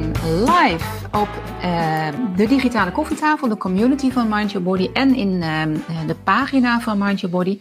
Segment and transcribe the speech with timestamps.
[0.00, 1.28] live op
[1.64, 5.62] uh, de digitale koffietafel, de community van Mind Your Body en in uh,
[6.06, 7.58] de pagina van Mind Your Body.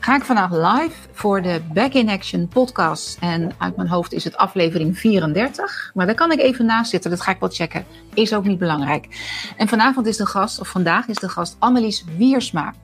[0.00, 3.16] Ga ik vandaag live voor de Back in Action podcast.
[3.20, 5.90] En uit mijn hoofd is het aflevering 34.
[5.94, 7.84] Maar daar kan ik even naast zitten, dat ga ik wel checken.
[8.14, 9.08] Is ook niet belangrijk.
[9.56, 12.74] En vanavond is de gast, of vandaag is de gast Annelies Wiersma.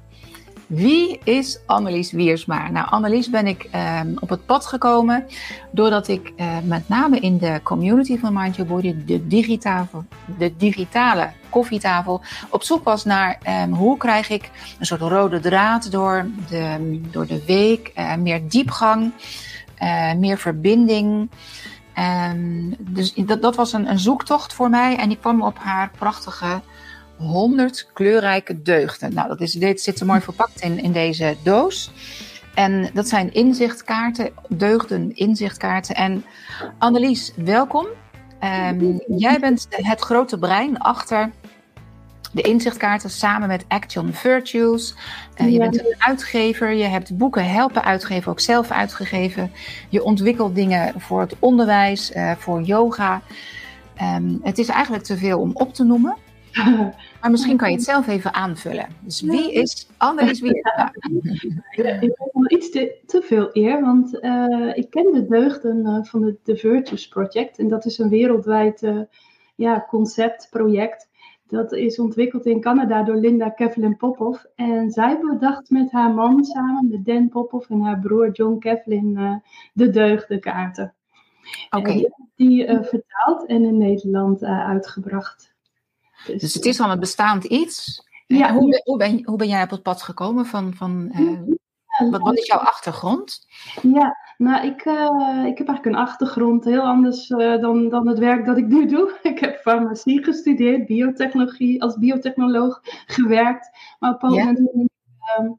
[0.71, 2.69] Wie is Annelies Wiersma?
[2.71, 5.27] Nou, Annelies ben ik uh, op het pad gekomen
[5.71, 9.87] doordat ik uh, met name in de community van Mind Your Body, de, digitale,
[10.39, 15.91] de digitale koffietafel, op zoek was naar um, hoe krijg ik een soort rode draad
[15.91, 19.13] door de, door de week, uh, meer diepgang,
[19.83, 21.31] uh, meer verbinding.
[22.31, 25.91] Um, dus dat, dat was een, een zoektocht voor mij en ik kwam op haar
[25.99, 26.61] prachtige
[27.21, 29.15] 100 kleurrijke deugden.
[29.15, 31.91] Nou, dat is, dit zit er mooi verpakt in, in deze doos.
[32.55, 35.95] En dat zijn inzichtkaarten, deugden, inzichtkaarten.
[35.95, 36.25] En
[36.79, 37.87] Annelies, welkom.
[38.71, 41.31] Um, jij bent het grote brein achter
[42.33, 44.95] de inzichtkaarten samen met Action Virtues.
[45.41, 49.53] Uh, je bent een uitgever, je hebt boeken helpen uitgeven, ook zelf uitgegeven.
[49.89, 53.23] Je ontwikkelt dingen voor het onderwijs, uh, voor yoga.
[54.03, 56.17] Um, het is eigenlijk te veel om op te noemen.
[57.21, 58.87] Maar misschien kan je het zelf even aanvullen.
[59.01, 60.93] Dus wie is Annelies Wiersma?
[61.71, 66.05] Ik heb nog iets te, te, veel eer, want uh, ik ken de deugden uh,
[66.05, 67.59] van het The Virtues Project.
[67.59, 69.01] En dat is een wereldwijd uh,
[69.55, 71.09] ja, concept, project.
[71.47, 74.43] Dat is ontwikkeld in Canada door Linda Kevlin Popov.
[74.55, 79.41] En zij bedacht met haar man samen, met Dan Popov en haar broer John Kevlin,
[79.73, 80.95] de deugdenkaarten.
[81.71, 81.91] Oké.
[81.91, 82.13] Okay.
[82.37, 85.51] Die vertaald en in Nederland uitgebracht.
[86.27, 88.09] Dus, dus, het is al een bestaand iets.
[88.27, 88.53] Ja.
[88.53, 90.47] Hoe, hoe, ben, hoe ben jij op het pad gekomen?
[90.47, 93.47] Van, van, uh, wat, wat, is jouw achtergrond?
[93.83, 98.19] Ja, nou, ik, uh, ik heb eigenlijk een achtergrond heel anders uh, dan, dan het
[98.19, 99.19] werk dat ik nu doe.
[99.23, 103.71] Ik heb farmacie gestudeerd, biotechnologie, als biotechnoloog gewerkt.
[103.99, 104.71] Maar op een moment
[105.37, 105.51] ehm,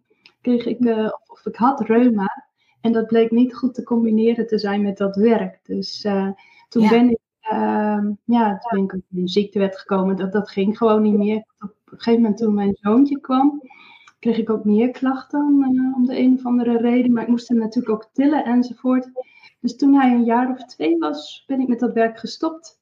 [0.41, 2.49] kreeg ik, of, of, ik had reuma.
[2.81, 5.59] En dat bleek niet goed te combineren te zijn met dat werk.
[5.63, 6.07] Dus
[6.69, 7.19] toen ben ik
[7.53, 10.15] uh, ja, toen ben ik in een ziektewet gekomen.
[10.15, 11.45] Dat, dat ging gewoon niet meer.
[11.59, 13.61] Op een gegeven moment toen mijn zoontje kwam,
[14.19, 17.13] kreeg ik ook meer klachten uh, om de een of andere reden.
[17.13, 19.09] Maar ik moest hem natuurlijk ook tillen enzovoort.
[19.59, 22.79] Dus toen hij een jaar of twee was, ben ik met dat werk gestopt.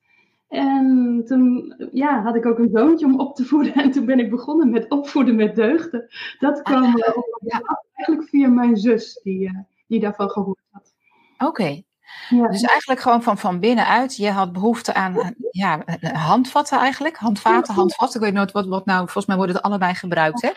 [0.48, 3.74] En toen ja, had ik ook een zoontje om op te voeden.
[3.74, 6.08] En toen ben ik begonnen met opvoeden met deugden.
[6.40, 7.62] Dat kwam uh, ja.
[7.94, 10.94] eigenlijk via mijn zus, die, uh, die daarvan gehoord had.
[11.38, 11.86] Oké, okay.
[12.30, 12.48] Ja.
[12.48, 15.84] Dus eigenlijk gewoon van, van binnenuit, je had behoefte aan ja,
[16.14, 17.18] handvatten eigenlijk.
[17.18, 18.20] Handvaten, handvatten.
[18.20, 20.42] Ik weet nooit wat, wat nou, volgens mij worden het allebei gebruikt.
[20.42, 20.52] Hè?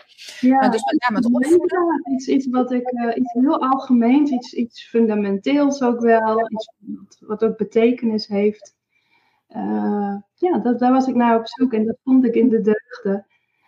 [0.47, 2.01] Ja, maar dus met name het opvoeden.
[2.13, 6.51] Iets, iets wat ik, uh, iets heel algemeens, iets, iets fundamenteels ook wel.
[6.51, 8.75] Iets wat, wat ook betekenis heeft.
[9.49, 12.61] Uh, ja, dat, daar was ik naar op zoek en dat vond ik in de
[12.61, 13.25] deugden.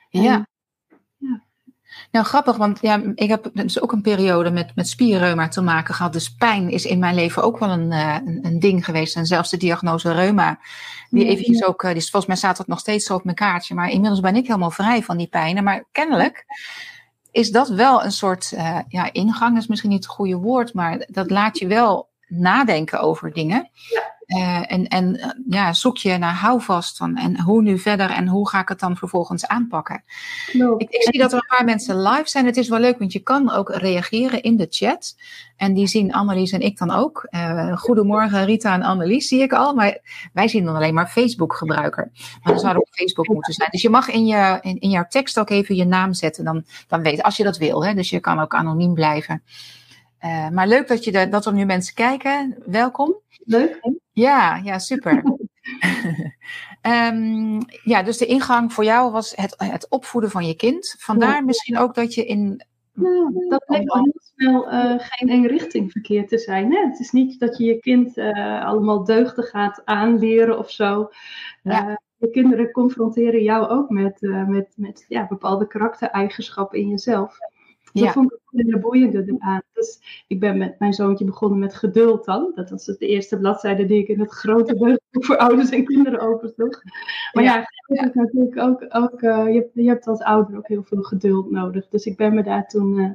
[0.09, 0.47] Ja.
[2.11, 5.93] Nou, grappig, want ja, ik heb dus ook een periode met, met spierreuma te maken
[5.93, 6.13] gehad.
[6.13, 9.15] Dus pijn is in mijn leven ook wel een, uh, een, een, ding geweest.
[9.15, 10.59] En zelfs de diagnose reuma,
[11.09, 11.65] die ja, eventjes ja.
[11.65, 13.75] ook, uh, die, volgens mij staat dat nog steeds zo op mijn kaartje.
[13.75, 15.63] Maar inmiddels ben ik helemaal vrij van die pijnen.
[15.63, 16.45] Maar kennelijk
[17.31, 21.05] is dat wel een soort, uh, ja, ingang is misschien niet het goede woord, maar
[21.07, 23.69] dat laat je wel nadenken over dingen.
[23.73, 24.14] Ja.
[24.27, 28.49] Uh, en en ja, zoek je naar houvast van en hoe nu verder en hoe
[28.49, 30.03] ga ik het dan vervolgens aanpakken.
[30.53, 30.77] No.
[30.77, 32.45] Ik, ik, zie dat er een paar mensen live zijn.
[32.45, 35.15] Het is wel leuk, want je kan ook reageren in de chat.
[35.57, 37.27] En die zien Annelies en ik dan ook.
[37.29, 39.73] Uh, goedemorgen Rita en Annelies zie ik al.
[39.73, 39.99] Maar
[40.33, 42.11] wij zien dan alleen maar Facebook gebruiker.
[42.13, 43.69] Maar dan zou er op Facebook moeten zijn.
[43.71, 46.43] Dus je mag in, je, in, in jouw tekst ook even je naam zetten.
[46.43, 47.85] Dan, dan weet als je dat wil.
[47.85, 47.93] Hè?
[47.93, 49.43] Dus je kan ook anoniem blijven.
[50.25, 52.57] Uh, maar leuk dat, je de, dat er nu mensen kijken.
[52.65, 53.15] Welkom.
[53.43, 53.79] Leuk.
[54.11, 55.23] Ja, ja, super.
[56.81, 57.59] um,
[57.93, 60.95] ja, dus de ingang voor jou was het, het opvoeden van je kind.
[60.97, 61.41] Vandaar ja.
[61.41, 62.65] misschien ook dat je in.
[62.93, 66.71] Nou, dat lijkt al heel snel uh, geen eenrichting verkeerd te zijn.
[66.71, 66.85] Hè?
[66.85, 71.09] Het is niet dat je je kind uh, allemaal deugden gaat aanleren of zo.
[71.63, 71.99] Ja.
[72.17, 74.17] Je kinderen confronteren jou ook met,
[74.47, 77.37] met, met ja, bepaalde karaktereigenschappen in jezelf.
[77.95, 78.11] Dat ja.
[78.11, 79.61] vond ik een hele boeiende eraan.
[79.73, 82.51] Dus ik ben met mijn zoontje begonnen met geduld dan.
[82.55, 86.19] Dat was de eerste bladzijde die ik in het grote deugdboek voor ouders en kinderen
[86.19, 86.81] opensloeg.
[87.33, 88.11] Maar ja, ja, ja.
[88.13, 91.87] natuurlijk ook, ook uh, je, hebt, je hebt als ouder ook heel veel geduld nodig.
[91.87, 92.97] Dus ik ben me daar toen...
[92.97, 93.09] Uh,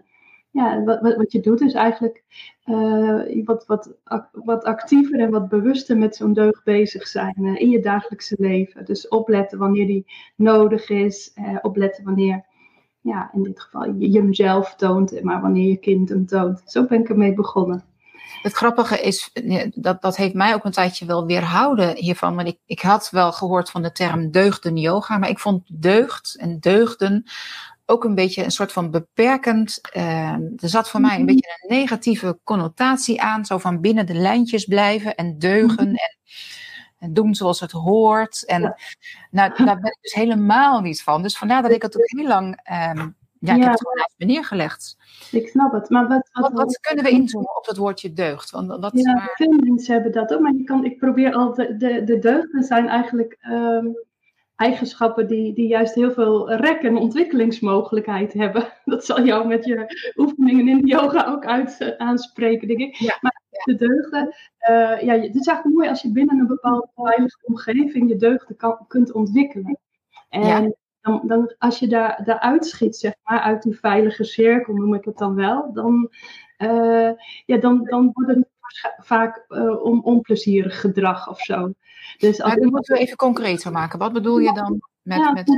[0.52, 2.24] ja, wat, wat, wat je doet is eigenlijk
[2.64, 3.94] uh, wat, wat,
[4.32, 8.84] wat actiever en wat bewuster met zo'n deugd bezig zijn uh, in je dagelijkse leven.
[8.84, 10.06] Dus opletten wanneer die
[10.36, 12.44] nodig is, uh, opletten wanneer
[13.00, 16.62] ja, in dit geval je, je hem zelf toont, maar wanneer je kind hem toont.
[16.66, 17.84] Zo ben ik ermee begonnen.
[18.42, 19.30] Het grappige is,
[19.74, 22.34] dat, dat heeft mij ook een tijdje wel weerhouden hiervan.
[22.34, 26.36] Want ik, ik had wel gehoord van de term deugden yoga, maar ik vond deugd
[26.38, 27.24] en deugden
[27.86, 29.80] ook een beetje een soort van beperkend.
[29.96, 31.26] Uh, er zat voor mij een mhm.
[31.26, 33.44] beetje een negatieve connotatie aan.
[33.44, 35.96] Zo van binnen de lijntjes blijven en deugen mhm.
[35.96, 36.18] en,
[37.00, 38.44] en, doen zoals het hoort.
[38.44, 38.74] En
[39.30, 41.22] nou, daar ben ik dus helemaal niet van.
[41.22, 42.46] Dus vandaar dat ik het ook heel lang.
[42.96, 44.96] Um, ja, ik heb het gewoon naast me neergelegd.
[45.30, 45.90] Ik snap het.
[45.90, 48.50] Maar wat, wat, wat, kunnen we inzoomen op het woordje deugd?
[48.50, 49.32] Want wat, ja, maar...
[49.34, 50.40] veel mensen hebben dat ook.
[50.40, 51.80] Maar je kan, ik probeer altijd.
[51.80, 53.38] De, de deugden zijn eigenlijk.
[53.50, 53.96] Um,
[54.60, 58.72] eigenschappen die, die juist heel veel rek- en ontwikkelingsmogelijkheid hebben.
[58.84, 62.94] Dat zal jou met je oefeningen in de yoga ook uit, uh, aanspreken, denk ik.
[62.94, 64.34] Ja, maar de deugden,
[64.70, 68.56] uh, ja, het is eigenlijk mooi als je binnen een bepaalde veilige omgeving je deugden
[68.56, 69.78] kan, kunt ontwikkelen.
[70.28, 74.94] En dan, dan, als je daar, daaruit schiet, zeg maar, uit die veilige cirkel, noem
[74.94, 76.10] ik het dan wel, dan,
[76.58, 77.10] uh,
[77.44, 78.48] ja, dan, dan wordt het
[78.96, 79.44] vaak
[79.82, 81.72] om onplezierig gedrag of zo.
[82.18, 83.98] Dus als maar moeten we even concreter maken.
[83.98, 85.18] Wat bedoel je dan met...
[85.18, 85.48] Ja, met...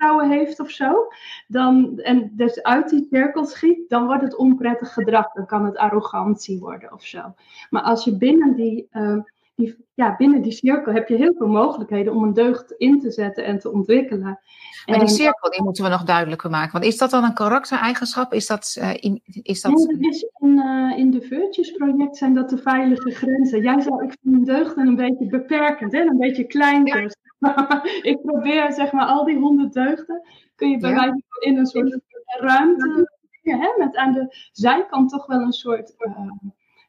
[0.00, 1.06] Zelfvertrouwen heeft of zo,
[1.46, 5.32] dan, en dus uit die cirkel schiet, dan wordt het onprettig gedrag.
[5.32, 7.34] Dan kan het arrogantie worden of zo.
[7.70, 8.88] Maar als je binnen die...
[8.92, 9.18] Uh,
[9.54, 13.10] die, ja, binnen die cirkel heb je heel veel mogelijkheden om een deugd in te
[13.10, 14.40] zetten en te ontwikkelen.
[14.86, 16.72] Maar die cirkel, die moeten we nog duidelijker maken.
[16.72, 18.32] Want is dat dan een karaktereigenschap?
[18.32, 19.72] Is dat, uh, in, is dat...
[19.72, 23.62] Nee, is in, uh, in de Virtues project zijn dat de veilige grenzen.
[23.62, 26.00] Jij zou, ik vind deugden een beetje beperkend, hè?
[26.00, 26.86] een beetje klein.
[26.86, 27.10] Ja.
[28.10, 31.16] ik probeer zeg maar al die honderd deugden, kun je bij ja.
[31.40, 33.10] in een soort ruimte,
[33.42, 33.68] hè?
[33.78, 35.94] met aan de zijkant toch wel een soort...
[35.98, 36.30] Uh,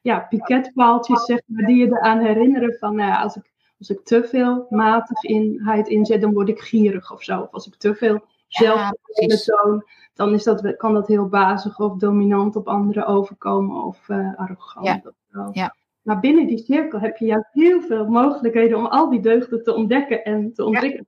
[0.02, 4.04] ja, piketpaaltjes, zeg maar, die je eraan herinneren van, nou ja, als ik, als ik
[4.04, 7.40] te veel matigheid inzet, dan word ik gierig of zo.
[7.40, 9.84] Of als ik te veel zelfbetoon,
[10.14, 14.86] dan is dat, kan dat heel bazig of dominant op anderen overkomen of uh, arrogant.
[14.86, 15.00] Ja.
[15.04, 15.74] Of ja.
[16.02, 19.74] Maar binnen die cirkel heb je juist heel veel mogelijkheden om al die deugden te
[19.74, 21.06] ontdekken en te ontwikkelen.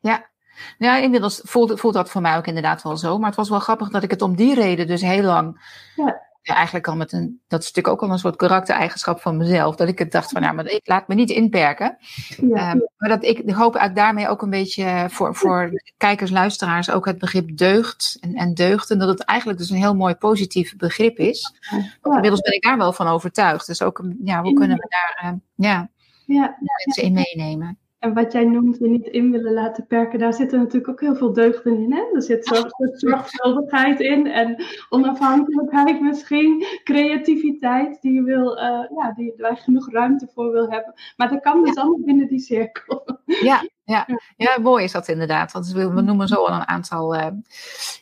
[0.00, 0.30] Ja,
[0.78, 3.18] ja, inmiddels voelt, voelt dat voor mij ook inderdaad wel zo.
[3.18, 5.60] Maar het was wel grappig dat ik het om die reden dus heel lang
[5.96, 9.36] ja ja, eigenlijk al met een, dat is natuurlijk ook al een soort karaktereigenschap van
[9.36, 11.96] mezelf, dat ik het dacht van, nou, maar ik laat me niet inperken.
[12.26, 12.72] Ja.
[12.72, 16.90] Um, maar dat ik, ik hoop uit daarmee ook een beetje voor, voor kijkers, luisteraars
[16.90, 20.76] ook het begrip deugd en, en deugden, dat het eigenlijk dus een heel mooi positief
[20.76, 21.54] begrip is.
[22.02, 23.66] Inmiddels ben ik daar wel van overtuigd.
[23.66, 25.90] Dus ook, ja, hoe kunnen we daar, ja,
[26.26, 27.78] ja, mensen in meenemen?
[28.02, 31.16] En wat jij noemt, je niet in willen laten perken, daar zitten natuurlijk ook heel
[31.16, 31.92] veel deugden in.
[31.92, 32.02] Hè?
[32.14, 38.62] Er zit zorgvuldigheid in en onafhankelijkheid misschien, creativiteit die, je wil, uh,
[38.96, 40.94] ja, die waar je genoeg ruimte voor wil hebben.
[41.16, 43.20] Maar dat kan dus allemaal binnen die cirkel.
[43.24, 44.06] Ja, ja.
[44.36, 45.52] ja, mooi is dat inderdaad.
[45.52, 47.14] Want we noemen zo al een aantal.
[47.14, 47.26] Uh,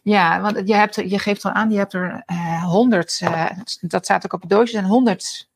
[0.02, 3.20] ja, want je, hebt, je geeft al aan, je hebt er uh, honderd,
[3.80, 5.49] dat staat ook op het doosje, en honderd eh,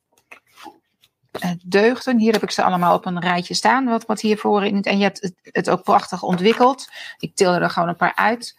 [1.65, 2.19] deugden.
[2.19, 4.87] Hier heb ik ze allemaal op een rijtje staan, wat, wat hiervoor in het.
[4.87, 6.89] En je hebt het, ook prachtig ontwikkeld.
[7.19, 8.55] Ik til er gewoon een paar uit.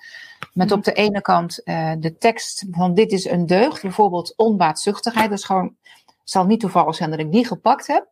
[0.53, 3.81] Met op de ene kant uh, de tekst van dit is een deugd.
[3.81, 5.29] Bijvoorbeeld onbaatzuchtigheid.
[5.29, 5.75] Dat is gewoon,
[6.23, 8.07] zal niet toevallig zijn dat ik die gepakt heb.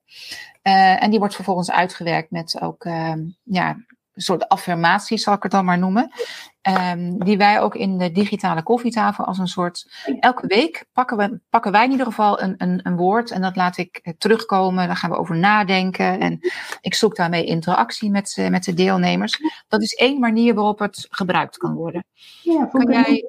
[0.64, 2.84] Uh, en die wordt vervolgens uitgewerkt met ook
[3.44, 3.70] ja,
[4.14, 6.12] een soort affirmatie, zal ik het dan maar noemen.
[6.70, 9.92] Um, die wij ook in de digitale koffietafel als een soort.
[10.20, 13.56] Elke week pakken, we, pakken wij in ieder geval een, een, een woord en dat
[13.56, 14.88] laat ik eh, terugkomen.
[14.88, 16.40] Daar gaan we over nadenken en
[16.82, 19.40] ik zoek daarmee interactie met, uh, met de deelnemers.
[19.68, 22.06] Dat is één manier waarop het gebruikt kan worden.
[22.42, 23.26] Ja, voor jij...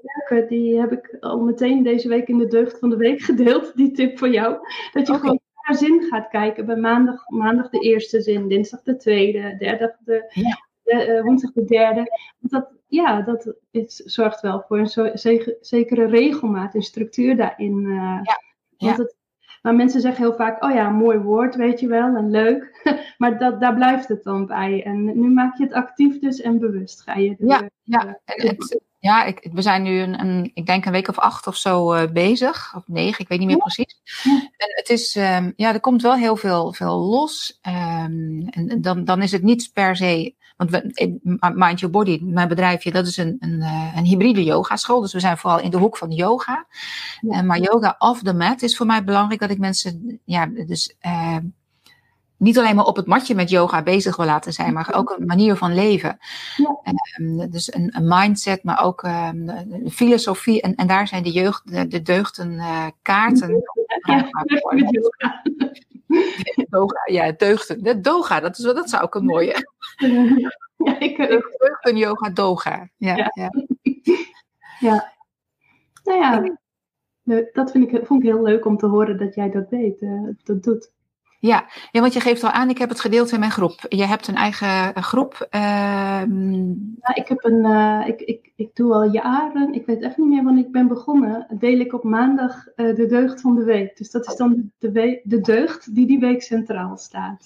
[0.48, 3.92] die heb ik al meteen deze week in de deugd van de week gedeeld, die
[3.92, 4.56] tip voor jou.
[4.92, 6.66] Dat je gewoon naar zin gaat kijken.
[6.66, 11.52] Bij maandag, maandag de eerste zin, dinsdag de tweede, derde de, ja de, uh, woensdag
[11.52, 12.18] de derde.
[12.38, 15.18] Dat, ja, dat is, zorgt wel voor een
[15.60, 17.80] zekere regelmaat en structuur daarin.
[17.80, 18.38] Uh, ja.
[18.76, 19.16] Want het,
[19.64, 22.82] maar mensen zeggen heel vaak, oh ja, mooi woord, weet je wel, en leuk.
[23.18, 24.82] maar dat, daar blijft het dan bij.
[24.84, 27.00] En nu maak je het actief dus en bewust.
[27.00, 28.20] Ga je ja, ja.
[28.24, 31.46] En het, ja ik, we zijn nu een, een, ik denk een week of acht
[31.46, 32.74] of zo uh, bezig.
[32.76, 34.00] Of negen, ik weet niet meer precies.
[34.56, 37.58] En het is, um, ja, er komt wel heel veel, veel los.
[37.62, 40.34] Um, en dan, dan is het niet per se
[40.70, 45.00] want we, Mind Your Body, mijn bedrijfje, dat is een, een, eh, een hybride yogaschool.
[45.00, 46.66] Dus we zijn vooral in de hoek van yoga.
[47.20, 47.42] Ja.
[47.42, 51.36] maar yoga off the mat is voor mij belangrijk dat ik mensen, ja, dus uh,
[52.36, 55.26] niet alleen maar op het matje met yoga bezig wil laten zijn, maar ook een
[55.26, 56.18] manier van leven.
[56.56, 56.78] Ja.
[57.18, 60.60] Um, dus een, een, mindset, maar ook um, de filosofie.
[60.60, 63.62] En, en daar zijn de, jeugd, de, de deugden uh, kaarten.
[64.06, 64.28] Ja,
[66.70, 67.82] doga, ja, deugden.
[67.82, 69.54] De doga, dat, is, dat zou ook een mooie.
[70.76, 72.88] Ja, ik, ik, deugden yoga doga.
[72.96, 73.30] Ja, ja.
[73.32, 73.50] ja.
[74.90, 75.12] ja.
[76.04, 76.58] Nou
[77.24, 77.42] ja.
[77.52, 80.06] dat vind ik, vond ik heel leuk om te horen dat jij dat weet,
[80.42, 80.92] dat doet.
[81.46, 81.66] Ja.
[81.90, 83.80] ja, want je geeft al aan, ik heb het gedeeld in mijn groep.
[83.88, 85.46] Je hebt een eigen groep.
[85.50, 86.68] Ehm,
[87.00, 90.28] ja, ik, heb een, uh, ik, ik, ik doe al jaren, ik weet echt niet
[90.28, 93.96] meer wanneer ik ben begonnen, deel ik op maandag uh, de deugd van de week.
[93.96, 97.44] Dus dat is dan de, de, de deugd die die week centraal staat.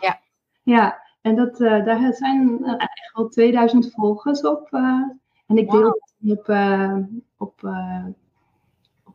[0.00, 0.20] Ja.
[0.62, 4.68] Ja, en dat, daar zijn echt al 2000 volgers op.
[5.46, 6.48] en ik deel op,
[7.36, 7.60] op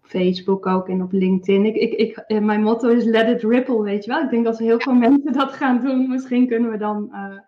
[0.06, 1.66] Facebook ook en op LinkedIn.
[1.66, 4.22] Ik, ik, ik, eh, mijn motto is let it ripple, weet je wel.
[4.22, 7.40] Ik denk als heel veel mensen dat gaan doen, misschien kunnen we dan uh,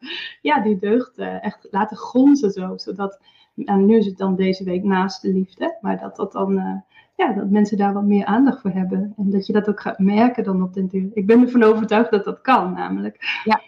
[0.42, 2.78] ja, die deugd uh, echt laten gonzen zo.
[2.78, 3.20] Zodat,
[3.66, 6.52] en nu is het dan deze week naast de liefde, maar dat dat dan...
[6.52, 6.76] Uh,
[7.16, 9.14] ja, dat mensen daar wat meer aandacht voor hebben.
[9.18, 11.10] En dat je dat ook gaat merken dan op den duur.
[11.14, 13.42] Ik ben ervan overtuigd dat dat kan, namelijk.
[13.44, 13.62] Ja.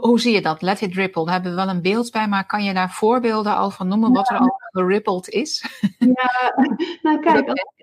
[0.00, 0.62] Hoe zie je dat?
[0.62, 1.24] Let it ripple.
[1.24, 4.12] Daar hebben we wel een beeld bij, maar kan je daar voorbeelden al van noemen
[4.12, 5.82] wat er al gerippeld is?
[5.98, 6.54] Ja,
[7.02, 7.77] nou kijk, als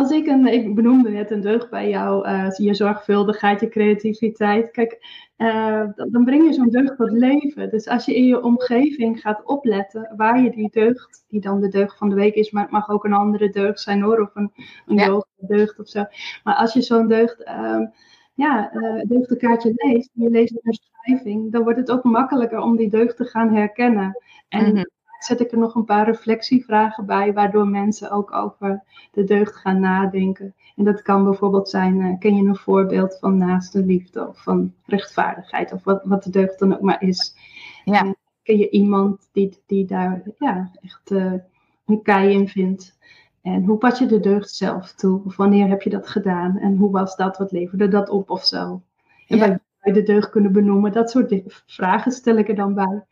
[0.00, 4.70] ik een, ik benoemde net een deugd bij jou, uh, je zorgvuldigheid, je creativiteit.
[4.70, 4.98] Kijk,
[5.36, 7.70] uh, dan breng je zo'n deugd tot leven.
[7.70, 11.68] Dus als je in je omgeving gaat opletten waar je die deugd, die dan de
[11.68, 14.30] deugd van de week is, maar het mag ook een andere deugd zijn hoor, of
[14.34, 14.52] een,
[14.86, 15.24] een ja.
[15.36, 16.04] deugd of zo.
[16.44, 17.86] Maar als je zo'n deugd, uh,
[18.34, 22.90] ja, uh, deugdenkaartje leest, je leest een beschrijving, dan wordt het ook makkelijker om die
[22.90, 24.16] deugd te gaan herkennen.
[24.48, 28.82] En mm -hmm zet ik er nog een paar reflectievragen bij, waardoor mensen ook over
[29.12, 30.54] de deugd gaan nadenken.
[30.76, 34.74] En dat kan bijvoorbeeld zijn, uh, ken je een voorbeeld van naaste liefde of van
[34.86, 37.36] rechtvaardigheid of wat, wat de deugd dan ook maar is.
[37.84, 38.04] Ja.
[38.04, 38.10] Uh,
[38.42, 41.32] ken je iemand die, die daar ja, echt uh,
[41.86, 42.98] een kei in vindt?
[43.42, 45.22] En hoe pas je de deugd zelf toe?
[45.24, 46.58] Of wanneer heb je dat gedaan?
[46.58, 47.36] En hoe was dat?
[47.36, 48.82] Wat leverde dat op of zo?
[49.26, 49.60] En ja.
[49.78, 53.04] wij de deugd kunnen benoemen, dat soort vragen stel ik er dan bij.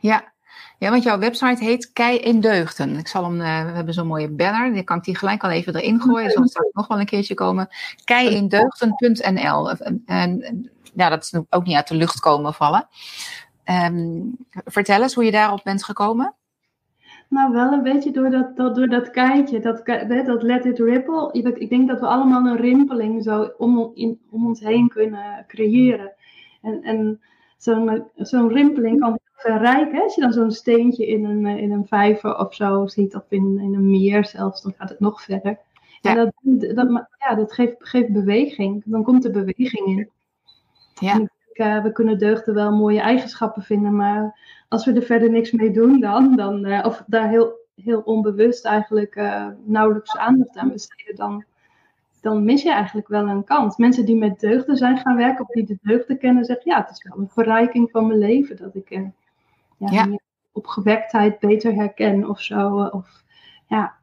[0.00, 0.32] Ja,
[0.78, 2.96] ja, want jouw website heet Kei in Deugden.
[2.96, 5.50] Ik zal hem, uh, we hebben zo'n mooie banner, die kan ik die gelijk al
[5.50, 6.30] even erin gooien.
[6.30, 7.68] Zal straks nog wel een keertje komen.
[8.04, 9.70] Keiindeugden.nl.
[9.70, 12.88] En, en ja, dat is ook niet uit de lucht komen vallen.
[13.64, 16.34] Um, vertel eens hoe je daarop bent gekomen.
[17.28, 19.86] Nou, wel een beetje door dat, dat, door dat keitje, dat,
[20.26, 21.28] dat let it ripple.
[21.32, 26.12] Ik denk dat we allemaal een rimpeling zo om, in, om ons heen kunnen creëren.
[26.62, 27.20] En, en
[27.56, 30.02] zo'n zo'n rimpeling kan verrijken.
[30.02, 33.24] Als je dan zo'n steentje in een, eh, in een vijver of zo ziet, of
[33.28, 35.58] in, in een meer zelfs, dan gaat het nog verder.
[36.00, 36.10] Ja.
[36.10, 38.82] En dat, dat, ja, dat geeft, geeft beweging.
[38.84, 40.10] Dan komt er beweging in.
[40.94, 41.16] Ja.
[41.16, 45.50] Denk, uh, we kunnen deugden wel mooie eigenschappen vinden, maar als we er verder niks
[45.50, 50.72] mee doen dan, dan uh, of daar heel, heel onbewust eigenlijk uh, nauwelijks aandacht aan
[50.72, 51.44] besteden, dan,
[52.20, 53.76] dan mis je eigenlijk wel een kans.
[53.76, 56.90] Mensen die met deugden zijn gaan werken, of die de deugden kennen, zeggen ja, het
[56.90, 58.90] is wel een verrijking van mijn leven dat ik
[59.78, 60.18] ja, ja.
[60.52, 62.80] opgewektheid beter herken of zo.
[62.80, 63.22] Eh, of
[63.66, 63.94] ja,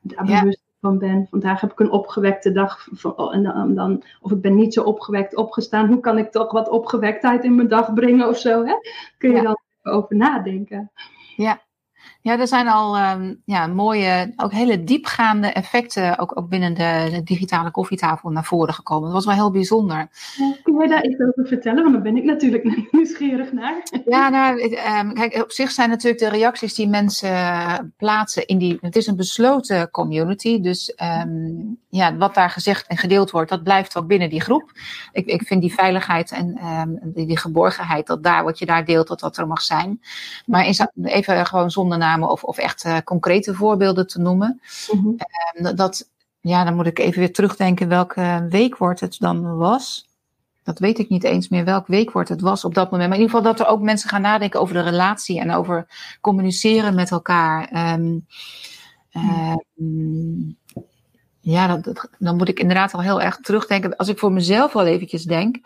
[0.00, 1.26] daar bewust van ben.
[1.30, 2.88] Vandaag heb ik een opgewekte dag.
[2.92, 5.88] Van, en dan, dan, of ik ben niet zo opgewekt opgestaan.
[5.88, 8.64] Hoe kan ik toch wat opgewektheid in mijn dag brengen of zo?
[8.64, 8.74] Hè?
[9.18, 10.90] Kun je dan over nadenken.
[11.36, 11.62] Ja,
[12.24, 17.08] ja, er zijn al um, ja, mooie, ook hele diepgaande effecten, ook, ook binnen de,
[17.10, 19.04] de, digitale koffietafel naar voren gekomen.
[19.04, 20.08] Dat was wel heel bijzonder.
[20.62, 21.82] kun jij daar iets over vertellen?
[21.82, 23.82] Want daar ben ik natuurlijk nieuwsgierig naar.
[24.06, 28.78] Ja, nou, um, kijk, op zich zijn natuurlijk de reacties die mensen plaatsen in die.
[28.80, 30.94] Het is een besloten community, dus
[31.26, 34.70] um, ja, wat daar gezegd en gedeeld wordt, dat blijft ook binnen die groep.
[35.12, 36.58] Ik, ik vind die veiligheid en
[37.02, 40.00] die, die, geborgenheid, dat daar wat je daar deelt, dat dat er mag zijn.
[40.46, 44.60] Maar is even gewoon zonder naam of, of echt uh, concrete voorbeelden te noemen.
[44.92, 45.16] Mm
[45.56, 45.76] -hmm.
[45.76, 50.08] dat, ja, dan moet ik even weer terugdenken welke weekwoord het dan was.
[50.62, 53.08] Dat weet ik niet eens meer welk weekwoord het was op dat moment.
[53.08, 55.86] Maar in ieder geval dat er ook mensen gaan nadenken over de relatie en over
[56.20, 57.92] communiceren met elkaar.
[57.92, 58.26] Um,
[59.76, 60.56] um,
[61.40, 63.96] ja, dat, dan moet ik inderdaad al heel erg terugdenken.
[63.96, 65.56] Als ik voor mezelf wel eventjes denk.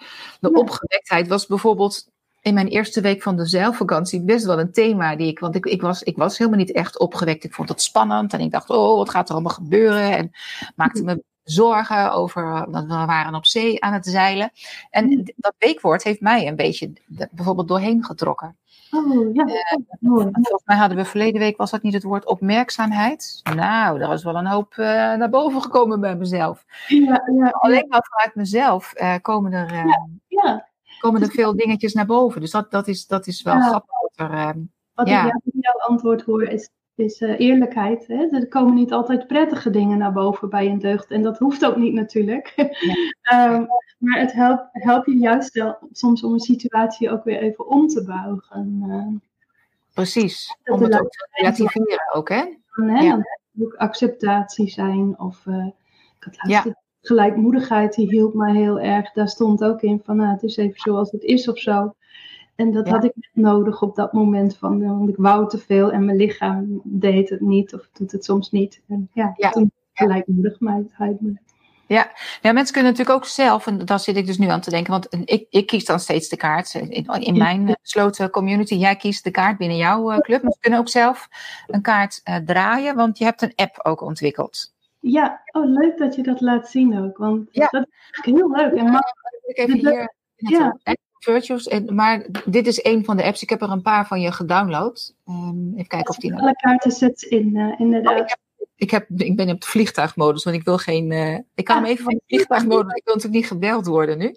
[0.40, 2.08] De opgewektheid was bijvoorbeeld
[2.40, 5.66] in mijn eerste week van de zeilvakantie best wel een thema die ik, want ik,
[5.66, 7.44] ik, was, ik was helemaal niet echt opgewekt.
[7.44, 10.16] Ik vond het spannend en ik dacht, oh, wat gaat er allemaal gebeuren?
[10.16, 10.30] En
[10.76, 14.50] maakte me zorgen over, dat we waren op zee aan het zeilen.
[14.90, 15.22] En mm.
[15.36, 16.92] dat weekwoord heeft mij een beetje
[17.30, 18.56] bijvoorbeeld doorheen getrokken.
[18.90, 19.46] Oh, ja.
[19.46, 23.40] Uh, volgens mij hadden we verleden week, was dat niet het woord opmerkzaamheid?
[23.54, 26.64] Nou, daar was wel een hoop uh, naar boven gekomen bij mezelf.
[26.86, 29.86] Ja, ja, Alleen maar vanuit mezelf uh, komen er
[30.28, 30.67] ja,
[30.98, 32.40] komen er veel dingetjes naar boven.
[32.40, 33.96] Dus dat, dat, is, dat is wel grappig.
[34.14, 34.50] Er, uh,
[34.94, 35.26] Wat ja.
[35.26, 38.06] ik in jouw antwoord hoor is, is uh, eerlijkheid.
[38.06, 38.26] Hè?
[38.30, 41.10] Er komen niet altijd prettige dingen naar boven bij een deugd.
[41.10, 42.52] En dat hoeft ook niet natuurlijk.
[43.20, 43.54] Ja.
[43.54, 43.66] um,
[44.08, 47.88] maar het helpt, helpt je juist wel soms om een situatie ook weer even om
[47.88, 48.82] te buigen.
[48.86, 49.16] Uh,
[49.94, 52.44] Precies, om het ook te relativeren ook, hè?
[52.74, 53.02] Dan, hè?
[53.02, 53.10] Ja.
[53.10, 59.12] Dan ook acceptatie zijn of Ik had laatst gelijkmoedigheid, die hielp mij heel erg.
[59.12, 61.94] Daar stond ook in van, nou, het is even zoals het is of zo.
[62.54, 65.92] En dat had ik nodig op dat moment van, eh, want ik wou te veel
[65.92, 68.80] en mijn lichaam deed het niet of doet het soms niet.
[68.88, 69.50] En ja, ja.
[69.50, 71.36] toen gelijkmoedigheid me.
[71.86, 72.10] Ja.
[72.42, 74.90] ja, mensen kunnen natuurlijk ook zelf, en daar zit ik dus nu aan te denken,
[74.90, 78.74] want ik, ik kies dan steeds de kaart in, in mijn besloten community.
[78.74, 81.28] Jij kiest de kaart binnen jouw eh, club, maar ze kunnen ook zelf
[81.66, 84.72] een kaart uh, draaien, want je hebt een app ook ontwikkeld.
[85.10, 87.68] Ja, oh leuk dat je dat laat zien ook, want ja.
[87.70, 88.72] dat is heel leuk.
[88.72, 89.02] En mag
[89.46, 90.78] ik even hier, ja.
[91.18, 93.42] Virtuals, maar dit is een van de apps.
[93.42, 95.14] Ik heb er een paar van je gedownload.
[95.28, 96.42] Um, even kijken of die nou...
[96.42, 98.20] Alle kaarten in, uh, inderdaad.
[98.20, 98.26] Oh,
[98.76, 101.10] ik, heb, ik ben op vliegtuigmodus, want ik wil geen.
[101.10, 102.92] Uh, ik kan hem even van de vliegtuigmodus.
[102.94, 104.34] Ik wil natuurlijk niet gebeld worden nu.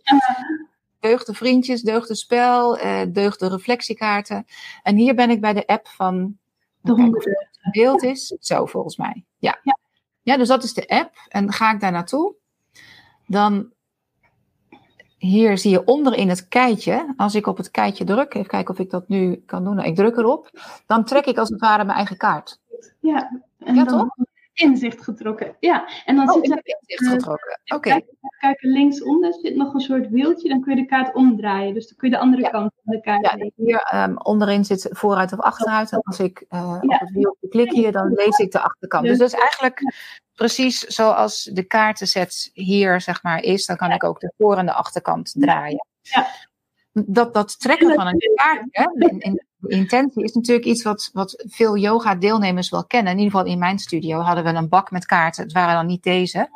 [1.00, 4.46] Deugde vriendjes, deugde spel, uh, deugde reflectiekaarten.
[4.84, 6.38] En hier ben ik bij de app van.
[6.82, 7.30] De honderd.
[7.72, 8.36] beeld is.
[8.40, 9.26] Zo volgens mij.
[9.38, 9.60] Ja.
[9.64, 9.78] ja.
[10.22, 11.28] Ja, dus dat is de app.
[11.30, 12.34] En ga ik daar naartoe,
[13.28, 13.72] dan
[15.18, 18.74] hier zie je onder in het keitje, als ik op het keitje druk, even kijken
[18.74, 19.76] of ik dat nu kan doen.
[19.76, 20.50] Nou, ik druk erop,
[20.86, 22.60] dan trek ik als het ware mijn eigen kaart.
[23.00, 24.16] Ja, en ja, dan toch?
[24.54, 25.56] Inzicht getrokken.
[25.60, 27.60] Ja, en dan oh, zit er inzicht getrokken.
[27.64, 27.76] Oké.
[27.76, 28.06] Okay.
[28.40, 31.74] Kijk, linksonder zit nog een soort wieltje, dan kun je de kaart omdraaien.
[31.74, 34.90] Dus dan kun je de andere kant van de kaart ja, Hier um, onderin zit
[34.92, 35.92] vooruit of achteruit.
[35.92, 39.04] En als ik uh, op het wieltje klik hier, dan lees ik de achterkant.
[39.04, 39.94] Dus, dus dat is eigenlijk
[40.36, 44.66] precies zoals de kaartenset hier zeg maar is, dan kan ik ook de voor- en
[44.66, 45.86] de achterkant draaien.
[46.02, 46.28] Ja.
[46.94, 51.44] Dat, dat trekken van een kaart, hè, in, in, intentie, is natuurlijk iets wat, wat
[51.48, 53.12] veel yoga-deelnemers wel kennen.
[53.12, 55.44] In ieder geval in mijn studio hadden we een bak met kaarten.
[55.44, 56.50] Het waren dan niet deze.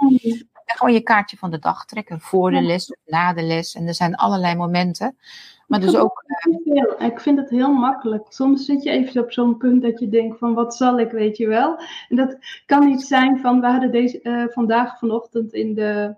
[0.66, 3.76] En gewoon je kaartje van de dag trekken, voor de les of na de les.
[3.76, 5.18] En er zijn allerlei momenten.
[5.68, 6.24] Maar dus ook.
[7.00, 8.26] Ik vind het heel makkelijk.
[8.30, 11.38] Soms zit je even op zo'n punt dat je denkt van wat zal ik, weet
[11.38, 11.80] je wel.
[12.10, 16.16] En dat kan niet zijn van we hadden deze, uh, vandaag vanochtend in de,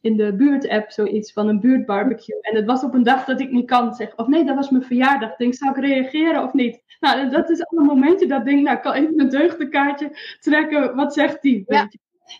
[0.00, 2.40] in de buurt-app zoiets van een buurtbarbecue.
[2.40, 4.16] En het was op een dag dat ik niet kan zeg.
[4.16, 5.36] Of nee, dat was mijn verjaardag.
[5.36, 6.82] Denk, zou ik reageren of niet?
[7.00, 10.96] Nou, dat is al een momentje dat denk, nou, kan even een deugdekaartje trekken.
[10.96, 11.64] Wat zegt die?
[11.66, 11.88] Ja.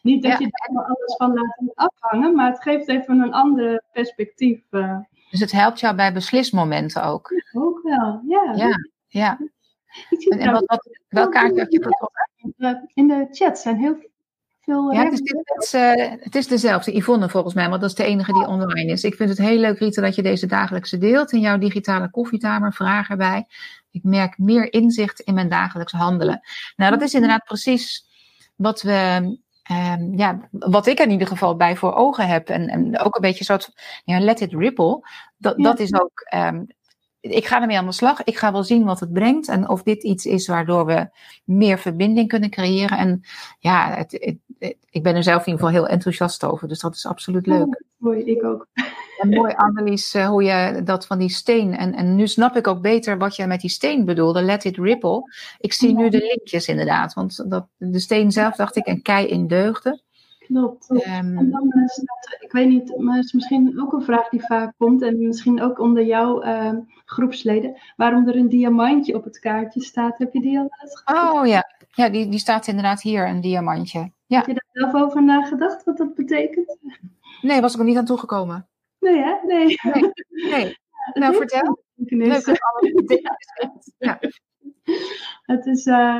[0.02, 4.62] Niet dat je daar alles van laat afhangen, maar het geeft even een andere perspectief.
[4.70, 4.98] Uh.
[5.30, 7.30] Dus het helpt jou bij beslismomenten ook?
[7.30, 8.52] Ja, ook wel, ja.
[8.56, 8.76] Ja,
[9.08, 9.38] ja.
[10.38, 12.90] En wat, wat, welk kaartje heb je getrokken?
[12.94, 13.96] In de chat zijn heel
[14.70, 14.92] veel...
[14.92, 17.96] Ja, het is, het, is, uh, het is dezelfde, Yvonne volgens mij, want dat is
[17.96, 19.04] de enige die online is.
[19.04, 22.72] Ik vind het heel leuk, Rita, dat je deze dagelijkse deelt in jouw digitale koffietamer.
[22.72, 23.46] Vraag erbij.
[23.90, 26.40] Ik merk meer inzicht in mijn dagelijks handelen.
[26.76, 28.06] Nou, dat is inderdaad precies
[28.56, 29.38] wat we
[29.70, 33.20] Um, ja, wat ik in ieder geval bij voor ogen heb, en, en ook een
[33.20, 33.72] beetje soort
[34.04, 35.06] ja, let it ripple,
[35.36, 36.66] dat, dat is ook, um,
[37.20, 38.24] ik ga ermee aan de slag.
[38.24, 41.08] Ik ga wel zien wat het brengt en of dit iets is waardoor we
[41.44, 42.98] meer verbinding kunnen creëren.
[42.98, 43.20] En
[43.58, 44.36] ja, het, het,
[44.90, 47.82] ik ben er zelf in ieder geval heel enthousiast over, dus dat is absoluut leuk.
[47.96, 48.66] mooi, ik ook.
[49.18, 51.76] En mooi, Annelies, uh, hoe je dat van die steen.
[51.76, 54.42] En, en nu snap ik ook beter wat je met die steen bedoelde.
[54.42, 55.22] Let it ripple.
[55.58, 57.14] Ik zie nu de linkjes inderdaad.
[57.14, 60.00] Want dat, de steen zelf dacht ik een kei in deugde.
[60.38, 60.90] Klopt.
[60.90, 64.28] Um, en dan uh, staat, ik weet niet, maar het is misschien ook een vraag
[64.28, 65.02] die vaak komt.
[65.02, 66.72] En misschien ook onder jouw uh,
[67.04, 67.76] groepsleden.
[67.96, 70.18] Waarom er een diamantje op het kaartje staat.
[70.18, 74.12] Heb je die al eens Oh ja, ja die, die staat inderdaad hier, een diamantje.
[74.30, 74.36] Ja.
[74.36, 76.78] Heb je daar zelf over nagedacht, wat dat betekent?
[77.40, 78.68] Nee, was ik er niet aan toegekomen.
[78.98, 79.34] Nee, hè?
[79.46, 79.76] Nee.
[79.82, 80.12] nee.
[80.50, 80.76] nee.
[81.20, 81.82] nou, vertel.
[81.94, 82.44] Leuk
[83.98, 84.18] ja.
[85.42, 86.16] Het is uh,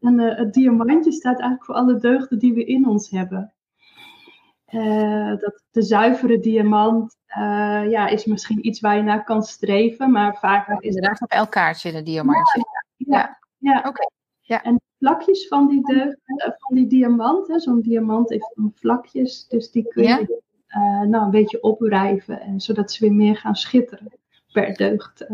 [0.00, 3.52] uh, het diamantje staat eigenlijk voor alle deugden die we in ons hebben.
[4.70, 7.16] Uh, dat de zuivere diamant
[7.88, 11.50] ja, is misschien iets waar je naar kan streven, maar vaak is inderdaad op elk
[11.50, 12.64] kaartje een diamantje.
[12.96, 13.38] Ja, ja.
[13.58, 13.88] ja.
[13.88, 14.06] oké.
[14.46, 14.62] Ja.
[14.62, 20.02] En vlakjes van die, deugden, van die diamant, zo'n diamant heeft vlakjes, dus die kun
[20.02, 22.40] je uh, nou, een beetje oprijven.
[22.40, 24.12] En, zodat ze weer meer gaan schitteren
[24.52, 25.26] per deugd.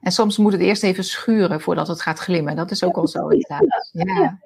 [0.00, 2.56] En soms moet het eerst even schuren voordat het gaat glimmen.
[2.56, 3.90] Dat is ook al zo inderdaad.
[3.92, 4.38] Ja, ja,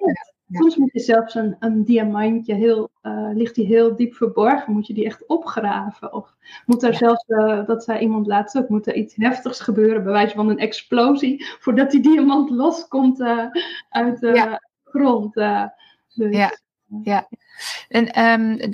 [0.51, 4.87] Soms moet je zelfs een, een diamantje, heel, uh, ligt die heel diep verborgen, moet
[4.87, 6.13] je die echt opgraven.
[6.13, 10.03] Of moet er zelfs, uh, dat zei iemand laatst ook, moet er iets heftigs gebeuren,
[10.03, 13.45] bij wijze van een explosie, voordat die diamant loskomt uh,
[13.89, 15.33] uit de grond.
[15.33, 16.51] Dus, ja,
[17.03, 17.27] ja.
[17.89, 18.73] En um,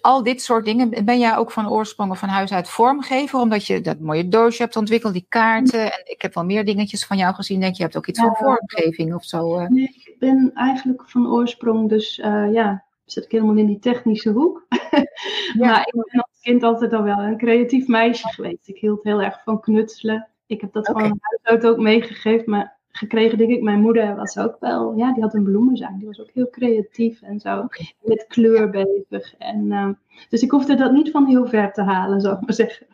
[0.00, 3.38] al dit soort dingen, ben jij ook van oorsprong of van huis uit vormgever?
[3.38, 5.92] Omdat je dat mooie doosje hebt ontwikkeld, die kaarten.
[5.92, 7.60] En ik heb wel meer dingetjes van jou gezien.
[7.60, 9.58] Denk je, hebt ook iets van vormgeving of zo?
[9.58, 9.68] Uh.
[9.68, 14.30] Nee, ik ben eigenlijk van oorsprong dus, uh, ja, zit ik helemaal in die technische
[14.30, 14.66] hoek.
[15.54, 15.66] Ja.
[15.66, 18.68] maar ik ben als kind altijd al wel een creatief meisje geweest.
[18.68, 20.28] Ik hield heel erg van knutselen.
[20.46, 21.08] Ik heb dat okay.
[21.08, 22.50] van huis uit ook meegegeven.
[22.50, 23.62] Maar gekregen, denk ik.
[23.62, 25.98] Mijn moeder was ook wel, ja, die had een bloemenzaak.
[25.98, 27.66] Die was ook heel creatief en zo.
[28.02, 29.34] Met kleur bezig.
[29.38, 29.88] En, uh,
[30.28, 32.86] dus ik hoefde dat niet van heel ver te halen, zou ik maar zeggen.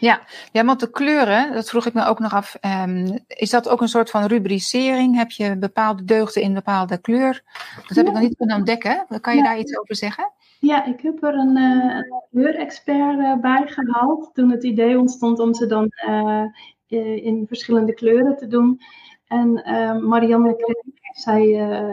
[0.00, 0.20] Ja,
[0.52, 2.56] ja, want de kleuren, dat vroeg ik me ook nog af.
[2.86, 5.16] Um, is dat ook een soort van rubricering?
[5.16, 7.42] Heb je bepaalde deugden in een bepaalde kleur?
[7.88, 8.10] Dat heb ja.
[8.10, 9.06] ik nog niet kunnen ontdekken.
[9.20, 9.46] Kan je ja.
[9.46, 10.32] daar iets over zeggen?
[10.60, 11.98] Ja, ik heb er een uh,
[12.30, 16.44] kleurexpert uh, bij gehaald toen het idee ontstond om ze dan uh,
[17.24, 18.80] in verschillende kleuren te doen.
[19.34, 19.52] En
[20.08, 21.42] Marianne Kreek, zij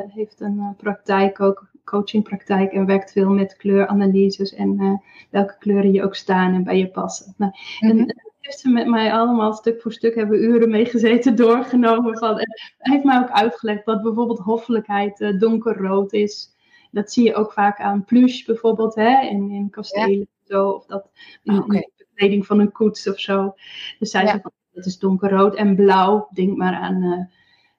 [0.08, 6.16] heeft een praktijk ook, coachingpraktijk en werkt veel met kleuranalyses en welke kleuren je ook
[6.16, 7.34] staan en bij je passen.
[7.38, 8.00] Nou, mm-hmm.
[8.00, 12.18] En heeft ze met mij allemaal stuk voor stuk, hebben uren meegezeten, doorgenomen.
[12.18, 16.56] Van, en heeft mij ook uitgelegd wat bijvoorbeeld hoffelijkheid donkerrood is.
[16.92, 20.26] Dat zie je ook vaak aan plush bijvoorbeeld, hè, in, in kastelen ja.
[20.44, 21.10] zo, of dat
[21.44, 23.54] in, Ah, de kleding van een koets of zo.
[24.00, 24.28] Dus zij Ja.
[24.28, 26.28] zegt van, dat is donkerrood en blauw.
[26.34, 27.26] Denk maar aan eh,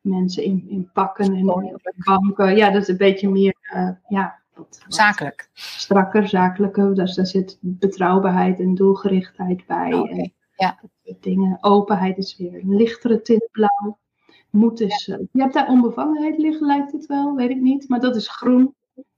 [0.01, 1.75] mensen in, in pakken en Oh,
[2.05, 2.57] banken.
[2.57, 5.49] Ja, dat is een beetje meer, eh, ja, wat, wat Zakelijk.
[5.55, 6.95] strakker, zakelijker.
[6.95, 9.91] Dus daar zit betrouwbaarheid en doelgerichtheid bij.
[9.91, 10.79] En ja.
[10.81, 11.59] dat soort dingen.
[11.61, 13.99] Openheid is weer een lichtere tint blauw.
[14.51, 17.89] Moed is, eh, je hebt daar onbevangenheid liggen, lijkt het wel, weet ik niet.
[17.89, 18.75] Maar dat is groen.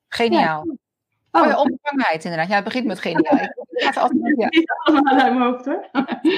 [0.08, 0.60] Geniaal.
[0.62, 0.76] Oh,
[1.40, 2.48] Oh, ja, onbevangenheid inderdaad.
[2.48, 3.38] Ja, het begint met geniaal.
[3.74, 4.46] Ik ik ga het altijd, ja.
[4.50, 5.88] niet allemaal uit mijn hoofd hoor.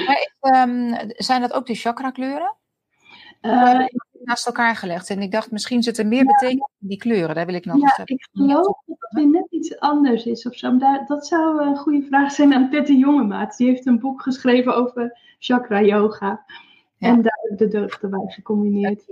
[0.05, 2.55] Maar ehm, zijn dat ook de chakra kleuren?
[3.41, 3.85] Eh,
[4.23, 5.09] Naast elkaar gelegd.
[5.09, 7.35] En ik dacht, misschien zit er meer betekenis in die kleuren.
[7.35, 10.55] Daar wil ik nog ja, ik geloof dat het weer net iets anders is of
[10.55, 10.77] zo.
[10.77, 13.57] Daar- dat zou een goede vraag zijn aan Petty Jongemaat.
[13.57, 16.45] Die heeft een boek geschreven over chakra yoga.
[16.95, 17.07] Ja.
[17.07, 19.03] En daar de deugden bij gecombineerd.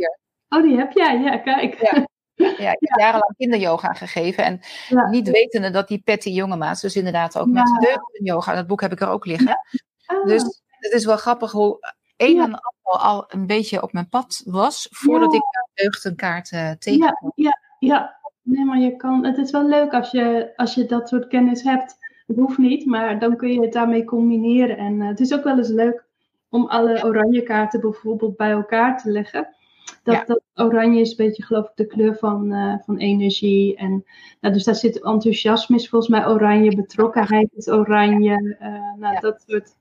[0.49, 1.19] Oh, die heb jij?
[1.21, 1.75] Ja, kijk.
[2.35, 2.53] Ja.
[2.57, 4.43] Ja, ik heb jarenlang kinderyoga gegeven.
[4.43, 5.09] En Ja.
[5.09, 7.51] niet wetende dat die Patty Jongemaat dus inderdaad ook Ja.
[7.53, 9.59] met deugdenyoga, dat boek heb ik er ook liggen.
[10.05, 10.41] Ah, Dus
[10.79, 11.77] het is wel grappig hoe
[12.17, 12.43] een Ja.
[12.43, 15.37] en ander al een beetje op mijn pad was, voordat Ja.
[15.37, 17.31] ik de deugdenkaart ja, tegenkwam.
[17.35, 18.15] ja, ja.
[18.41, 21.63] Nee, maar je kan, het is wel leuk als je, als je dat soort kennis
[21.63, 21.95] hebt.
[22.27, 24.77] Het hoeft niet, maar dan kun je het daarmee combineren.
[24.77, 26.05] En eh, het is ook wel eens leuk
[26.49, 29.55] om alle oranje kaarten bijvoorbeeld bij elkaar te leggen.
[30.05, 30.23] Dat, Ja.
[30.25, 33.75] dat oranje is een beetje, geloof ik, de kleur van, eh, van energie.
[33.75, 34.05] En,
[34.41, 36.75] nou, dus daar zit enthousiasme, is volgens mij oranje.
[36.75, 38.55] Betrokkenheid is oranje.
[38.59, 39.19] eh, nou, Ja.
[39.19, 39.75] Dat soort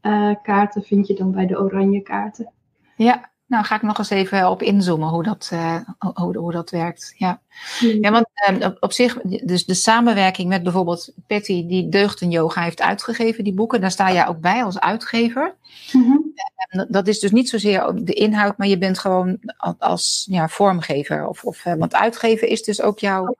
[0.00, 2.52] eh, kaarten vind je dan bij de oranje kaarten.
[2.96, 6.70] Ja, nou ga ik nog eens even op inzoomen hoe dat, eh, hoe, hoe dat
[6.70, 7.14] werkt.
[7.16, 7.40] Ja,
[8.00, 12.62] ja want eh, op, op zich, dus de samenwerking met bijvoorbeeld Patty, die Deugden Yoga
[12.62, 15.54] heeft uitgegeven, die boeken, daar sta jij ook bij als uitgever.
[15.92, 16.16] Mhm.
[16.56, 19.38] En dat is dus niet zozeer de inhoud, maar je bent gewoon
[19.78, 21.26] als ja, vormgever.
[21.26, 23.36] Of, of, eh, want uitgeven is dus ook jouw.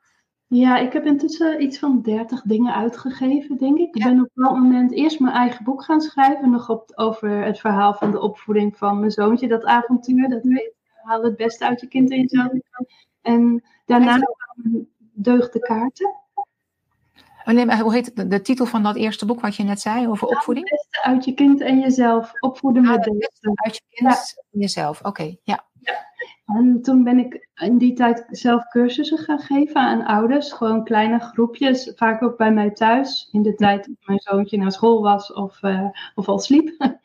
[0.48, 3.94] Ja, ik heb intussen iets van 30 dingen uitgegeven, denk ik.
[3.94, 4.08] Ik Ja.
[4.08, 6.50] ben op dat moment eerst mijn eigen boek gaan schrijven.
[6.50, 9.48] Nog op, over het verhaal van de opvoeding van mijn zoontje.
[9.48, 12.62] Dat avontuur, dat weet haal het beste uit je kind en je zoon.
[13.22, 16.14] En daarna kwamen deugde kaarten.
[17.44, 18.16] Oh, hoe heet het?
[18.16, 20.68] De, de titel van dat eerste boek wat je net zei over Het opvoeding?
[20.70, 22.32] beste uit je kind en jezelf.
[22.40, 23.52] Opvoeden Ah, met het deugden.
[23.54, 25.02] Uit je kind en jezelf.
[25.04, 25.64] Oké, ja.
[26.46, 30.52] En toen ben ik in die tijd zelf cursussen gaan geven aan ouders.
[30.52, 33.28] Gewoon kleine groepjes, vaak ook bij mij thuis.
[33.32, 36.74] In de tijd dat mijn zoontje naar school was of, eh, of al sliep.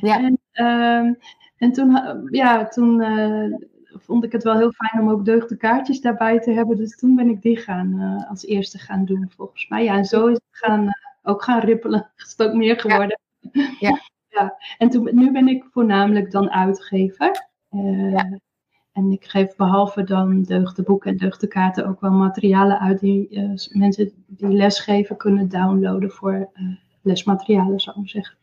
[0.00, 0.18] Ja.
[0.18, 1.14] En, ehm,
[1.56, 3.58] en toen, ja, toen eh,
[3.92, 6.76] vond ik het wel heel fijn om ook deugde kaartjes daarbij te hebben.
[6.76, 9.84] Dus toen ben ik die gaan, eh, als eerste gaan doen, volgens mij.
[9.84, 10.88] Ja, en zo is het gaan,
[11.22, 12.10] ook gaan rippelen.
[12.16, 13.20] Is het ook meer geworden.
[13.78, 14.00] Ja.
[14.38, 14.56] ja.
[14.78, 17.49] En toen, nu ben ik voornamelijk dan uitgever.
[17.70, 18.38] Eh, Ja.
[18.92, 24.12] En ik geef behalve dan deugdeboeken en deugdekaarten ook wel materialen uit die eh, mensen
[24.26, 26.62] die lesgeven kunnen downloaden voor eh,
[27.02, 28.36] lesmaterialen, zou ik zeggen.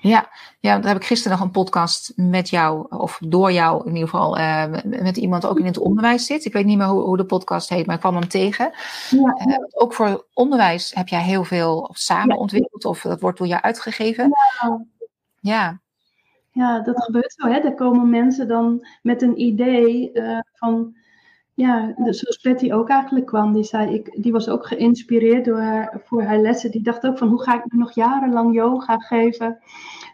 [0.00, 3.94] Ja, ja, daar heb ik gisteren nog een podcast met jou, of door jou in
[3.94, 4.36] ieder geval,
[4.84, 6.44] met, iemand ook in het onderwijs zit.
[6.44, 8.72] Ik weet niet meer hoe, hoe de podcast heet, maar ik kwam hem tegen.
[9.10, 9.34] Ja,
[9.70, 14.30] ook voor onderwijs heb jij heel veel samen ontwikkeld, of dat wordt door jou uitgegeven.
[14.60, 14.84] Ja.
[15.40, 15.80] Ja,
[16.58, 17.46] Ja, dat gebeurt zo.
[17.48, 17.58] Hè?
[17.58, 20.96] Er komen mensen dan met een idee eh, van,
[21.54, 23.52] ja, zoals Betty ook eigenlijk kwam.
[23.52, 26.70] Die zei, ik, die was ook geïnspireerd door haar, voor haar lessen.
[26.70, 29.58] Die dacht ook van, hoe ga ik nu nog jarenlang yoga geven?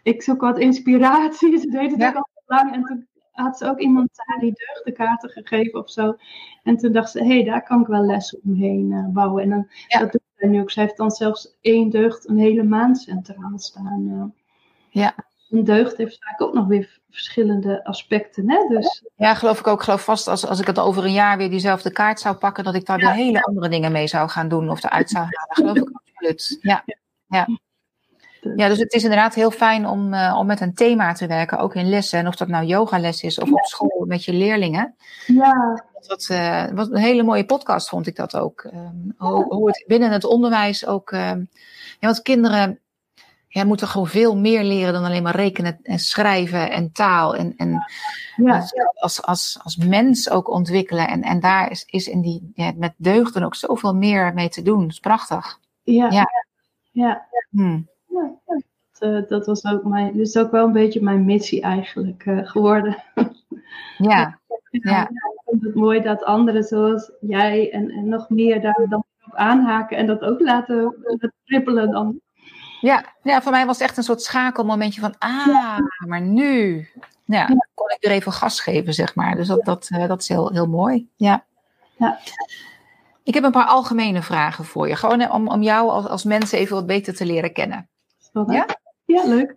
[0.03, 1.57] Ik zoek wat inspiratie.
[1.61, 2.07] Ze deed het Ja.
[2.09, 2.73] ook al lang.
[2.73, 6.15] En toen had ze ook iemand daar die deugdekaarten gegeven of zo.
[6.63, 9.43] En toen dacht ze, hé, hey, daar kan ik wel lessen omheen eh, bouwen.
[9.43, 9.99] En dan, Ja.
[9.99, 10.71] dat doet zij nu ook.
[10.71, 14.07] Ze heeft dan zelfs één deugd een hele maand centraal staan.
[14.09, 14.41] eh.
[15.01, 15.15] Ja.
[15.55, 18.49] Een deugd heeft vaak ook nog weer verschillende aspecten.
[18.49, 18.67] Hè?
[18.67, 19.77] Dus ja, geloof ik ook.
[19.77, 22.63] Ik geloof vast als, als ik het over een jaar weer diezelfde kaart zou pakken,
[22.63, 25.55] dat ik daar weer hele andere dingen mee zou gaan doen of eruit zou halen.
[25.73, 26.57] Geloof ik absoluut.
[26.61, 26.83] Ja,
[28.55, 31.57] Ja, dus het is inderdaad heel fijn om, uh, om met een thema te werken,
[31.57, 32.19] ook in lessen.
[32.19, 34.95] En of dat nou yogales is of op school met je leerlingen.
[35.25, 35.83] Ja.
[36.07, 38.63] Dat uh, was een hele mooie podcast, vond ik dat ook.
[38.63, 41.11] Um, hoe, hoe, het binnen het onderwijs ook.
[41.11, 41.37] Uh, ja,
[41.99, 42.79] want kinderen
[43.55, 47.35] ja, moeten gewoon veel meer leren dan alleen maar rekenen en schrijven en taal.
[47.35, 47.85] En, en
[48.35, 48.63] ja.
[48.93, 51.07] als, als, als mens ook ontwikkelen.
[51.07, 54.61] En, en daar is, is in die, ja, met deugden ook zoveel meer mee te
[54.61, 54.81] doen.
[54.81, 55.59] Dat is prachtig.
[55.83, 56.09] Ja.
[56.09, 56.29] Ja.
[56.91, 57.27] ja.
[57.49, 57.87] Hmm.
[58.07, 58.31] ja.
[58.45, 58.63] Dat,
[58.99, 63.03] uh, dat, was ook mijn, dus ook wel een beetje mijn missie eigenlijk uh, geworden.
[63.97, 64.39] ja.
[64.69, 65.01] ja.
[65.09, 69.35] Ik vind het mooi dat anderen zoals jij en, en nog meer daar dan op
[69.35, 70.95] aanhaken en dat ook laten
[71.45, 72.23] rippelen dan.
[72.85, 76.87] Ja, ja, voor mij was het echt een soort schakelmomentje van, ah, maar nu
[77.25, 79.35] ja, kon ik weer even gas geven, zeg maar.
[79.35, 81.07] Dus dat, dat, uh, dat is heel, heel mooi.
[81.15, 81.45] Ja.
[81.97, 82.19] ja.
[83.23, 84.95] Ik heb een paar algemene vragen voor je.
[84.95, 87.89] Gewoon om, om jou als, als mensen even wat beter te leren kennen.
[88.47, 88.65] Ja?
[89.05, 89.55] Ja, leuk.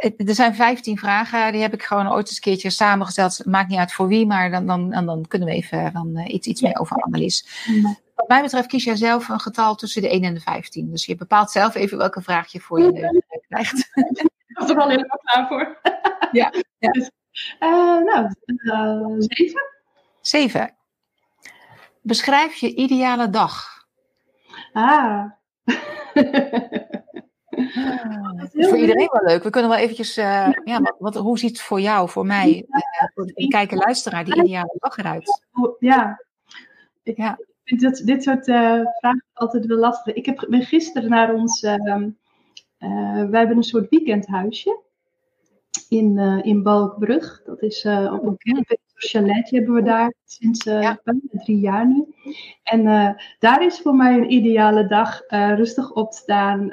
[0.00, 3.44] Er zijn 15 vragen, die heb ik gewoon ooit eens een keertje samengesteld.
[3.44, 6.46] Maakt niet uit voor wie, maar dan, dan, dan kunnen we even dan, uh, iets,
[6.46, 7.46] iets meer over Annelies.
[8.20, 10.90] Wat mij betreft kies jij zelf een getal tussen de 1 en de 15.
[10.90, 13.90] Dus je bepaalt zelf even welke vraag je voor je neus krijgt.
[14.50, 15.78] Ik was er al helemaal klaar voor.
[16.32, 16.52] Ja.
[16.78, 16.90] ja.
[16.90, 17.10] Dus,
[17.60, 19.62] uh, nou, uh, 7.
[20.20, 20.74] 7.
[22.02, 23.84] Beschrijf je ideale dag.
[24.72, 25.24] Ah.
[28.36, 29.42] Dat is voor iedereen wel leuk.
[29.42, 32.66] We kunnen wel eventjes, uh, ja, wat, wat, hoe ziet het voor jou, voor mij,
[32.68, 35.42] uh, voor de kijker luisteraar, die ideale dag eruit?
[35.78, 36.22] Ja,
[37.02, 37.38] ik ja.
[37.64, 40.14] Vind dat, dit soort uh, vragen altijd wel lastig.
[40.14, 41.74] Ik heb, ben gisteren naar ons, uh,
[43.28, 44.80] wij hebben een soort weekendhuisje
[45.88, 47.42] in, in Balkbrug.
[47.44, 51.00] Dat is op een camping, chaletje hebben we daar sinds ja.
[51.30, 52.14] drie jaar nu.
[52.62, 52.84] En
[53.38, 56.70] daar is voor mij een ideale dag, rustig opstaan.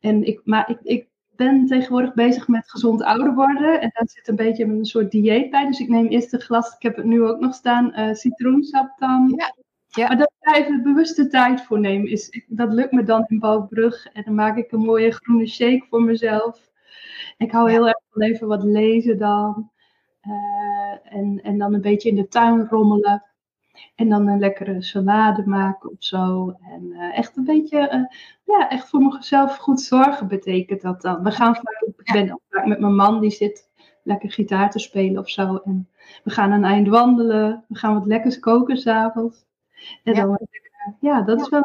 [0.00, 1.08] en ik, maar ik, ik
[1.46, 3.80] ben tegenwoordig bezig met gezond ouder worden.
[3.80, 5.66] En daar zit een beetje een soort dieet bij.
[5.66, 8.98] Dus ik neem eerst een glas, ik heb het nu ook nog staan, uh, citroensap
[8.98, 9.32] dan.
[9.36, 9.54] Ja.
[9.86, 10.06] Ja.
[10.06, 14.06] Maar dat ik even bewuste tijd voor neem, is, dat lukt me dan in Balkbrug.
[14.12, 16.70] En dan maak ik een mooie groene shake voor mezelf.
[17.36, 17.72] Ik hou ja.
[17.72, 19.70] heel erg van even wat lezen dan.
[20.22, 23.24] Uh, en, en dan een beetje in de tuin rommelen.
[23.94, 26.56] En dan een lekkere salade maken of zo.
[26.62, 31.22] En uh, echt een beetje, uh, ja, echt voor mezelf goed zorgen betekent dat dan.
[31.22, 33.70] We gaan vaak, ik ben ook vaak met mijn man, die zit
[34.02, 35.56] lekker gitaar te spelen of zo.
[35.64, 35.88] En
[36.24, 37.64] we gaan een eind wandelen.
[37.68, 39.46] We gaan wat lekkers koken s'avonds.
[40.04, 40.24] En ja.
[40.24, 40.38] dan,
[41.00, 41.62] ja, dat is wel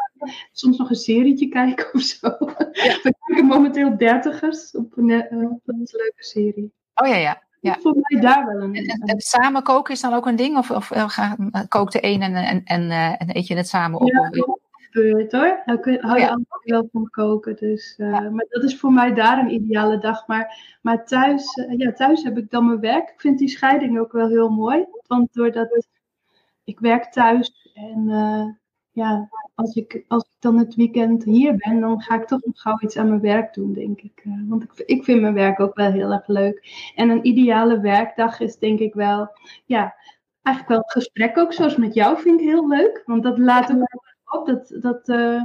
[0.52, 2.28] soms nog een serietje kijken of zo.
[2.72, 2.98] Ja.
[3.02, 6.72] We kijken momenteel dertigers op een, uh, op een leuke serie.
[6.94, 7.45] Oh ja, ja.
[7.60, 7.76] Ja.
[7.80, 8.74] Voor mij daar wel een.
[8.74, 10.56] En, en, en, samen koken is dan ook een ding?
[10.56, 11.32] Of, of uh,
[11.68, 14.08] kookt de een en, en, en, uh, en eet je het samen op?
[14.08, 15.62] Ja, dat gebeurt hoor.
[15.64, 16.26] Daar kun, hou je oh, ja.
[16.26, 17.56] allemaal wel van koken.
[17.56, 18.30] Dus, uh, ja.
[18.30, 20.26] Maar dat is voor mij daar een ideale dag.
[20.26, 23.10] Maar, maar thuis, ja, thuis heb ik dan mijn werk.
[23.10, 24.86] Ik vind die scheiding ook wel heel mooi.
[25.06, 25.86] Want doordat
[26.64, 28.08] ik werk thuis en
[28.96, 32.60] ja, als ik, als ik dan het weekend hier ben, dan ga ik toch nog
[32.60, 34.22] gauw iets aan mijn werk doen, denk ik.
[34.24, 36.90] Uh, want ik, ik vind mijn werk ook wel heel erg leuk.
[36.94, 39.28] En een ideale werkdag is denk ik wel,
[39.64, 39.94] ja,
[40.42, 43.02] eigenlijk wel het gesprek ook, zoals met jou, vind ik heel leuk.
[43.06, 45.42] Want dat laat ook op, dat, dat uh,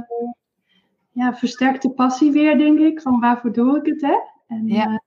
[1.10, 4.16] ja, versterkt de passie weer, denk ik, van waarvoor doe ik het, hè?
[4.46, 4.86] En, ja.
[4.88, 4.98] Uh,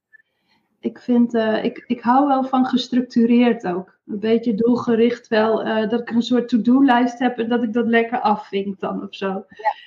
[0.86, 3.98] ik vind, uh, ik, ik hou wel van gestructureerd ook.
[4.08, 7.86] Een beetje doelgericht wel, uh, dat ik een soort to-do-lijst heb en dat ik dat
[7.86, 9.28] lekker afvink dan of zo.
[9.28, 9.44] Ja,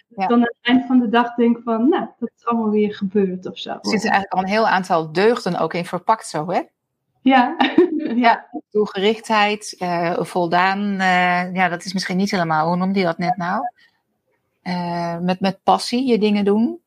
[0.09, 0.27] ja.
[0.27, 3.47] Dan aan het eind van de dag denk van, nou, dat is allemaal weer gebeurd
[3.47, 3.71] of zo.
[3.71, 6.63] Er zitten eigenlijk al een heel aantal deugden ook in verpakt zo, hè?
[7.23, 7.57] Ja.
[8.25, 8.49] ja.
[8.71, 10.97] Doelgerichtheid, uh, voldaan,
[11.53, 13.63] ja, dat is misschien niet helemaal, hoe noemde je dat net nou?
[15.21, 16.81] met, met passie je dingen doen.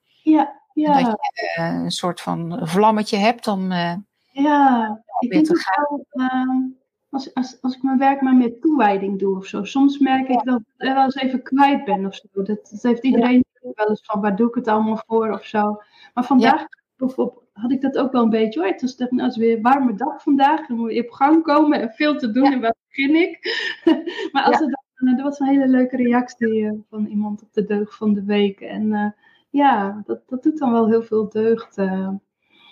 [0.73, 1.01] Ja.
[1.01, 3.71] Dat je uh, een soort van vlammetje hebt om.
[3.71, 3.93] Uh,
[4.31, 6.05] ja, ik denk wel.
[6.11, 6.65] Uh,
[7.09, 9.63] als, als, als ik mijn werk maar met toewijding doe of zo.
[9.63, 12.27] Soms merk ik dat ik wel eens even kwijt ben of zo.
[12.31, 13.71] Dat, dat heeft iedereen ja.
[13.73, 15.81] wel eens van waar doe ik het allemaal voor of zo.
[16.13, 16.65] Maar vandaag
[16.97, 17.07] ja.
[17.15, 18.69] op, had ik dat ook wel een beetje hoor.
[18.69, 20.67] Het was nou, weer een warme dag vandaag.
[20.67, 22.43] Dan moet je op gang komen en veel te doen.
[22.43, 22.51] Ja.
[22.51, 23.39] En waar begin ik?
[24.31, 27.95] maar als het dan, er was een hele leuke reactie van iemand op de deugd
[27.95, 28.59] van de week.
[28.59, 29.15] En
[29.51, 31.77] ja, dat, dat doet dan wel heel veel deugd.
[31.77, 32.09] Uh.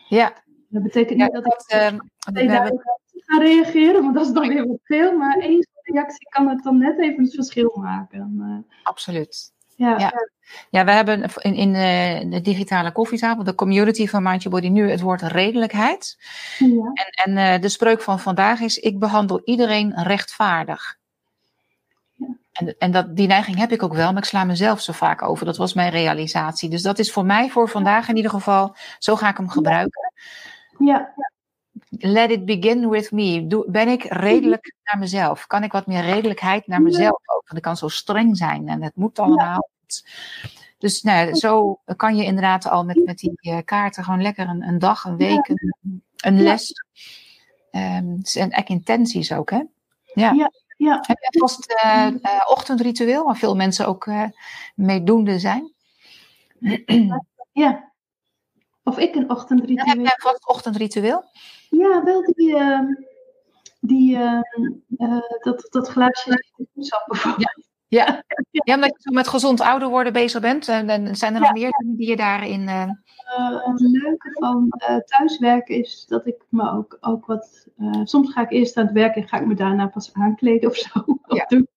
[0.08, 0.34] Ja.
[0.68, 2.82] Dat betekent niet ja, dat, dat ik we hebben...
[3.12, 5.18] ga reageren, want dat is dan weer wat veel.
[5.18, 8.36] Maar één reactie kan het dan net even het verschil maken.
[8.40, 9.54] Uh, Absoluut.
[9.76, 9.98] Ja.
[9.98, 10.14] ja.
[10.70, 14.74] Ja, we hebben in, in uh, de digitale koffietafel, de community van Mind Your Body,
[14.74, 16.18] nu het woord redelijkheid.
[16.58, 16.92] Ja.
[17.24, 20.99] En, en de spreuk van vandaag is: Ik behandel iedereen rechtvaardig.
[22.52, 22.68] Ja.
[22.68, 25.22] En, en dat, die neiging heb ik ook wel, maar ik sla mezelf zo vaak
[25.22, 25.46] over.
[25.46, 26.70] Dat was mijn realisatie.
[26.70, 30.14] Dus dat is voor mij voor vandaag in ieder geval, zo ga ik hem gebruiken.
[30.78, 31.14] Ja.
[31.90, 33.48] Let it begin with me.
[33.48, 35.48] Doe, ben ik redelijk naar mezelf?
[35.48, 37.44] Kan ik wat meer redelijkheid naar mezelf ook?
[37.44, 39.70] Want ik kan zo streng zijn en het moet allemaal.
[40.78, 44.64] Dus nou, zo kan je inderdaad al met, met die uh, kaarten gewoon lekker een,
[44.64, 46.74] een dag, een week, een, een les.
[47.72, 49.62] Um, en echt intenties ook, hè?
[50.04, 50.52] Ja.
[50.80, 50.92] Ja.
[50.92, 51.00] ja.
[51.02, 54.10] Heb je vast uh, uh, ochtendritueel, waar veel mensen ook
[54.76, 55.74] meedoende zijn?
[57.52, 57.92] Ja.
[58.84, 59.86] Of ik een ochtendritueel.
[59.86, 61.24] heb jij vast ochtendritueel?
[61.70, 62.80] Ja, wel die, uh,
[63.80, 64.42] die uh,
[64.98, 66.44] uh, dat, dat glaasje
[66.76, 67.68] sap bijvoorbeeld.
[67.90, 68.24] Ja.
[68.52, 68.76] Ja.
[68.76, 70.68] omdat je zo met gezond ouder worden bezig bent.
[70.68, 72.68] En zijn er nog meer dingen die je daarin...
[72.68, 74.70] het leuke van
[75.06, 77.68] thuiswerken is dat ik me ook, ook wat...
[78.04, 80.76] soms ga ik eerst aan het werk en ga ik me daarna pas aankleden of
[80.76, 80.90] zo.
[81.28, 81.46] Ja.
[81.46, 81.68] Doen.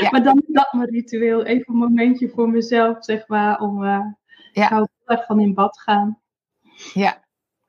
[0.00, 0.10] Ja.
[0.10, 1.44] Maar dan is dat mijn ritueel.
[1.44, 3.60] Even een momentje voor mezelf, zeg maar.
[3.60, 4.16] Om, ja.
[4.52, 6.20] Ik hou heel erg van in bad gaan.
[6.92, 7.24] Ja,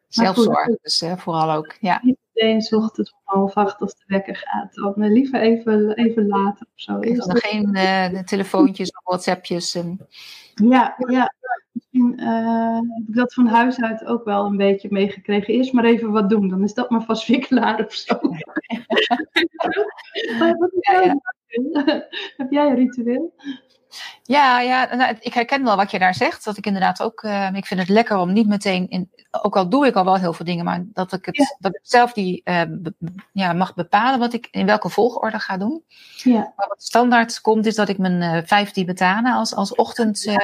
[0.07, 0.79] zelfzorg.
[0.81, 1.75] Dus uh, vooral ook.
[1.79, 2.01] Ja.
[2.33, 4.73] Meteen s ochtends om half acht als de wekker gaat.
[4.73, 6.99] Dan liever even, even later of zo.
[6.99, 9.75] Is dan geen uh, telefoontjes of whatsappjes.
[9.75, 10.07] En...
[10.53, 11.33] Ja, ja.
[11.71, 15.53] Misschien heb ik dat van huis uit ook wel een beetje meegekregen.
[15.53, 16.47] Eerst maar even wat doen.
[16.49, 18.19] Dan is dat maar vast weer klaar of zo.
[20.79, 21.19] ja, ja.
[22.37, 23.33] Heb jij een ritueel?
[24.23, 26.43] Ja, ja nou, ik herken wel wat je daar zegt.
[26.43, 29.69] Dat ik inderdaad ook, uh, ik vind het lekker om niet meteen, in, ook al
[29.69, 31.55] doe ik al wel heel veel dingen, maar dat ik het ja.
[31.59, 32.93] dat ik zelf die uh, be,
[33.31, 35.83] ja, mag bepalen wat ik in welke volgorde ga doen.
[36.15, 36.53] Ja.
[36.55, 40.37] Maar wat standaard komt, is dat ik mijn uh, vijf Tibetanen als, als ochtend.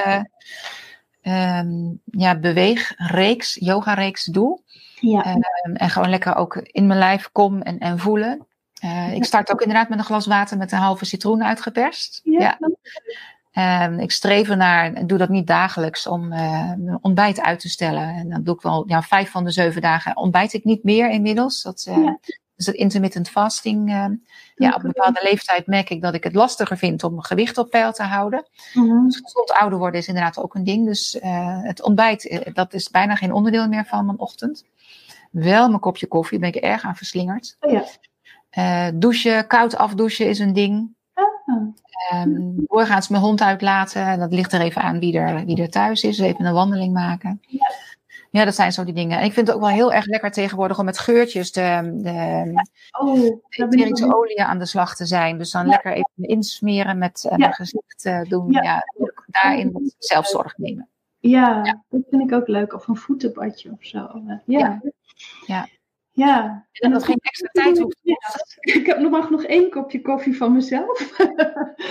[1.22, 4.60] Um, ja, beweegreeks, yoga-reeks doe.
[5.00, 5.36] Ja.
[5.74, 8.46] En gewoon lekker ook in mijn lijf kom en, en voelen.
[8.84, 12.20] Uh, ik start ook inderdaad met een glas water met een halve citroen uitgeperst.
[12.24, 12.40] Ja.
[12.40, 12.58] ja.
[13.58, 18.08] Um, ik streef ernaar, en doe dat niet dagelijks, om uh, ontbijt uit te stellen.
[18.08, 21.10] En dan doe ik wel, ja, vijf van de zeven dagen ontbijt ik niet meer
[21.10, 21.62] inmiddels.
[21.62, 22.18] Dat, uh, ja.
[22.56, 23.90] Dus dat intermittent fasting.
[24.54, 27.58] ja, op een bepaalde leeftijd merk ik dat ik het lastiger vind om mijn gewicht
[27.58, 28.48] op peil te houden.
[28.72, 29.06] Mm-hmm.
[29.06, 30.86] Dus gezond ouder worden is inderdaad ook een ding.
[30.86, 31.18] Dus
[31.62, 34.64] het ontbijt, dat is bijna geen onderdeel meer van mijn ochtend.
[35.30, 37.56] Wel mijn kopje koffie, daar ben ik erg aan verslingerd.
[37.60, 37.72] Oh
[38.50, 38.90] ja.
[38.90, 40.96] Douchen, koud afdouchen is een ding.
[42.12, 44.18] Um, doorgaans mijn hond uitlaten.
[44.18, 46.18] Dat ligt er even aan wie er, wie er thuis is.
[46.18, 47.40] Even een wandeling maken.
[47.46, 47.72] Ja.
[48.30, 49.18] ja, dat zijn zo die dingen.
[49.18, 52.52] En ik vind het ook wel heel erg lekker tegenwoordig om met geurtjes de, de,
[52.98, 55.38] oh, etherische olie aan de slag te zijn.
[55.38, 55.70] Dus dan ja.
[55.70, 58.52] lekker even insmeren met uh, mijn gezicht uh, doen.
[58.52, 58.82] Ja.
[59.26, 60.88] daarin wat zelfzorg nemen.
[61.20, 62.74] Ja, dat vind ik ook leuk.
[62.74, 64.22] Of een voetenbadje of zo.
[64.44, 64.80] ja.
[65.46, 65.68] ja.
[66.18, 66.66] Ja.
[66.72, 68.80] En dat geen extra tijd hoeft te kosten.
[68.80, 70.98] Ik heb nog, nog één kopje koffie van mezelf.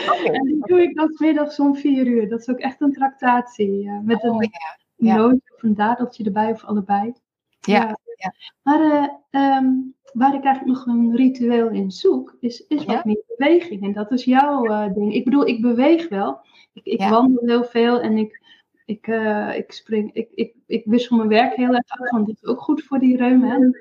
[0.08, 0.26] Okay.
[0.26, 2.30] en die doe ik dan middags om vier uur.
[2.30, 3.84] Dat is ook echt een tractatie.
[3.84, 4.50] Uh, met oh, een
[4.96, 5.26] ja.
[5.26, 7.14] of een dadeltje erbij of allebei.
[7.60, 7.98] Ja.
[8.16, 8.34] ja.
[8.62, 13.24] Maar uh, um, waar ik eigenlijk nog een ritueel in zoek, is, is wat meer
[13.38, 13.84] beweging.
[13.84, 15.14] En dat is jouw uh, ding.
[15.14, 16.40] Ik bedoel, ik beweeg wel.
[16.74, 18.42] Ik, ik wandel heel veel en ik,
[18.86, 19.08] ik,
[19.56, 22.62] ik spring, ik, ik, ik wissel mijn werk heel erg af, want dat is ook
[22.62, 23.74] goed voor die reum.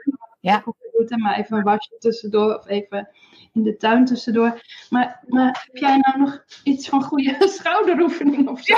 [0.46, 0.64] Ja.
[1.06, 3.08] En maar even een wasje tussendoor of even
[3.52, 4.60] in de tuin tussendoor.
[4.90, 8.74] Maar, maar heb jij nou nog iets van goede schouderoefening of zo?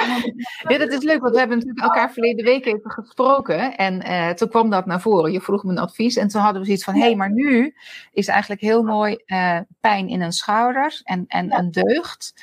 [0.69, 3.77] Ja, dat is leuk, want we hebben natuurlijk elkaar verleden week even gesproken.
[3.77, 5.33] En uh, toen kwam dat naar voren.
[5.33, 7.75] Je vroeg me een advies en toen hadden we zoiets van: hé, hey, maar nu
[8.13, 11.59] is eigenlijk heel mooi uh, pijn in een schouder en, en ja.
[11.59, 12.35] een deugd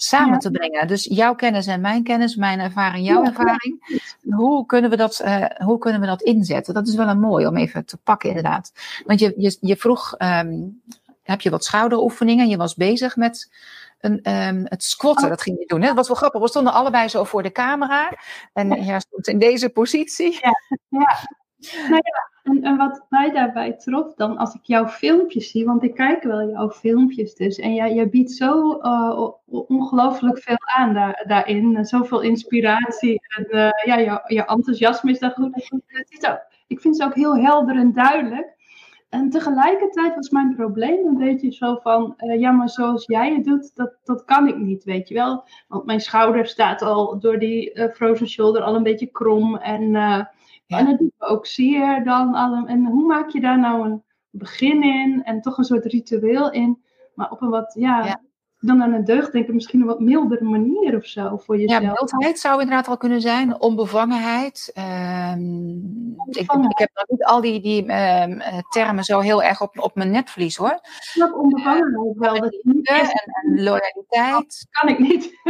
[0.00, 0.38] samen ja.
[0.38, 0.86] te brengen.
[0.86, 4.00] Dus jouw kennis en mijn kennis, mijn ervaring, jouw ja, ervaring.
[4.30, 6.74] Hoe kunnen, we dat, uh, hoe kunnen we dat inzetten?
[6.74, 8.72] Dat is wel een mooi om even te pakken, inderdaad.
[9.04, 10.82] Want je, je, je vroeg, um,
[11.22, 12.48] heb je wat schouderoefeningen?
[12.48, 13.50] Je was bezig met
[14.00, 15.30] een, um, het squatten, oh.
[15.30, 15.80] dat ging je doen.
[15.80, 15.86] Hè?
[15.86, 16.40] Dat was wel grappig.
[16.40, 18.18] We stonden allebei zo voor de camera.
[18.52, 20.38] En jij ja, stond in deze positie.
[20.40, 20.52] Ja,
[20.88, 21.18] ja.
[21.58, 25.82] Nou ja, en, en, wat mij daarbij trof dan, als ik jouw filmpjes zie, want
[25.82, 30.94] ik kijk wel jouw filmpjes dus, en jij, jij biedt zo uh, ongelooflijk veel aan
[30.94, 35.70] daar, daarin, zoveel inspiratie en uh, ja, jouw, jouw enthousiasme is daar goed.
[36.26, 38.56] Ook, ik vind ze ook heel helder en duidelijk.
[39.08, 43.44] En tegelijkertijd was mijn probleem een beetje zo van, uh, ja, maar zoals jij het
[43.44, 45.44] doet, dat, dat kan ik niet, weet je wel.
[45.68, 49.96] Want mijn schouder staat al door die frozen shoulder al een beetje krom en...
[50.68, 50.78] Ja.
[50.78, 52.34] En dat doet ook zeer dan.
[52.34, 56.50] Alle, en hoe maak je daar nou een begin in en toch een soort ritueel
[56.52, 56.82] in,
[57.14, 58.20] maar op een wat, ja, ja.
[58.58, 61.82] dan aan een deugd denk ik misschien een wat mildere manier of zo voor jezelf.
[61.82, 63.60] Ja, mildheid zou inderdaad al kunnen zijn.
[63.60, 64.70] Onbevangenheid.
[64.74, 69.62] Ehm, ik, ik, heb nog niet al die, die ehm, eh, termen zo heel erg
[69.62, 70.80] op, op mijn netvlies hoor.
[71.14, 72.40] Ik onbevangenheid wel.
[72.40, 73.10] Dat niet en,
[73.42, 74.32] en, loyaliteit.
[74.32, 75.40] Dat kan ik niet.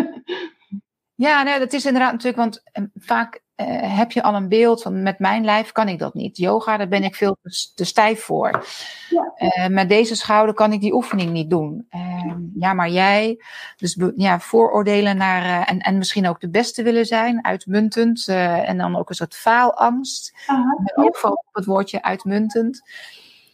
[1.27, 4.83] ja, nee, dat is inderdaad natuurlijk, want ehm, vaak uh, heb je al een beeld
[4.83, 6.37] van met mijn lijf kan ik dat niet.
[6.37, 7.37] Yoga, daar ben ik veel
[7.75, 8.67] te, stijf voor.
[9.09, 9.33] Ja.
[9.39, 11.87] Uh, met deze schouder kan ik die oefening niet doen.
[11.91, 13.43] Uh, ja, maar jij,
[13.77, 18.29] dus ja, vooroordelen naar, en, en misschien ook de beste willen zijn, uitmuntend.
[18.29, 20.37] en dan ook een soort faalangst.
[20.47, 22.83] Aha, ook op het woordje uitmuntend.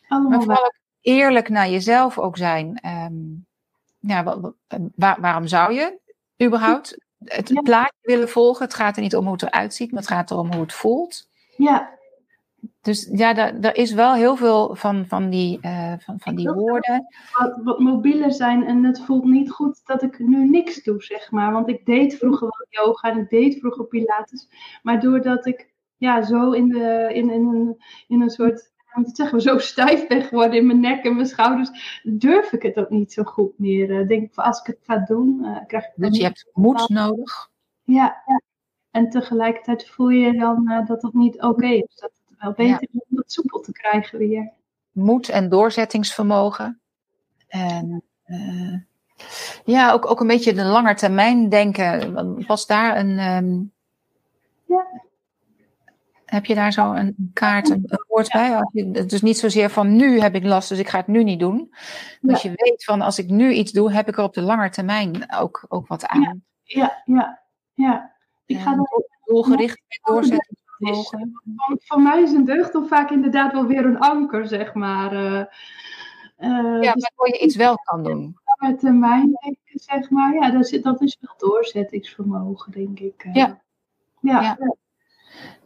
[0.08, 2.80] Allemaal maar vooral ook eerlijk naar jezelf ook zijn.
[2.86, 3.46] Um,
[3.98, 4.42] ja,
[4.94, 5.98] waar, waarom zou je
[6.42, 8.64] überhaupt het plaatje willen volgen.
[8.64, 10.72] Het gaat er niet om hoe het eruit ziet, maar het gaat erom hoe het
[10.72, 11.28] voelt.
[11.56, 11.92] Ja.
[12.80, 17.06] Dus ja, daar, is wel heel veel van, van die, uh, van, van die woorden.
[17.32, 21.30] Wat, wat mobieler zijn en het voelt niet goed dat ik nu niks doe, zeg
[21.30, 21.52] maar.
[21.52, 24.48] Want ik deed vroeger wel yoga en ik deed vroeger pilates.
[24.82, 29.16] Maar doordat ik ja, zo in, de, in, in, een, in een soort want het
[29.16, 32.90] zeggen, zo stijf ben geworden in mijn nek en mijn schouders, durf ik het ook
[32.90, 33.90] niet zo goed meer.
[33.90, 35.92] Uh, denk ik, als ik het ga doen, uh, krijg ik.
[35.94, 37.50] Dus je hebt moed nodig.
[37.84, 38.40] Ja, ja,
[38.90, 41.96] en tegelijkertijd voel je dan uh, dat het niet oké is.
[42.00, 44.52] Dat het wel beter is om het soepel te krijgen weer.
[44.92, 46.80] Moed en doorzettingsvermogen.
[47.48, 48.02] En
[49.64, 52.46] ja, ook, ook een beetje de langetermijn denken.
[52.46, 53.18] Was daar een.
[53.18, 53.72] Um,
[54.64, 54.86] ja
[56.34, 58.60] heb je daar zo een kaart, een, woord bij?
[59.06, 61.74] Dus niet zozeer van nu heb ik last, dus ik ga het nu niet doen.
[62.20, 64.70] Dat je weet van als ik nu iets doe, heb ik er op de lange
[64.70, 66.44] termijn ook, ook wat aan.
[66.62, 67.42] Ja, ja,
[67.74, 68.12] ja.
[68.46, 70.56] Ik ga er doelgericht doorzetten.
[70.76, 75.12] Van, van mij is een deugd dan vaak inderdaad wel weer een anker, zeg maar.
[75.12, 78.36] Uh, ja, dus waardoor je iets wel kan doen.
[78.58, 80.34] Lange termijn, zeg maar.
[80.34, 83.28] Ja, dat is, dat is wel doorzettingsvermogen, denk ik.
[83.32, 83.62] Ja.
[84.20, 84.40] ja.
[84.40, 84.76] ja.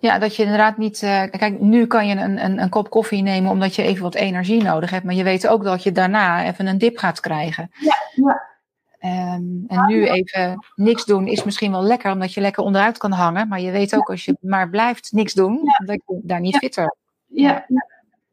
[0.00, 1.02] Ja, dat je inderdaad niet.
[1.02, 4.14] Uh, kijk, nu kan je een, een, een, kop koffie nemen omdat je even wat
[4.14, 5.04] energie nodig hebt.
[5.04, 7.70] Maar je weet ook dat je daarna even een dip gaat krijgen.
[7.72, 8.46] Ja, ja.
[9.00, 13.12] Um, en nu even niks doen is misschien wel lekker, omdat je lekker onderuit kan
[13.12, 13.48] hangen.
[13.48, 16.96] Maar je weet ook als je maar blijft niks doen, dat je daar niet fitter.
[17.26, 17.86] Ja, ja.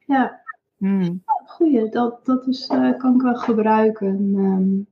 [0.05, 0.41] ja.
[0.77, 1.23] Hmm.
[1.45, 4.33] Goeie, dat, dat is, uh, kan ik wel gebruiken.
[4.35, 4.87] Um,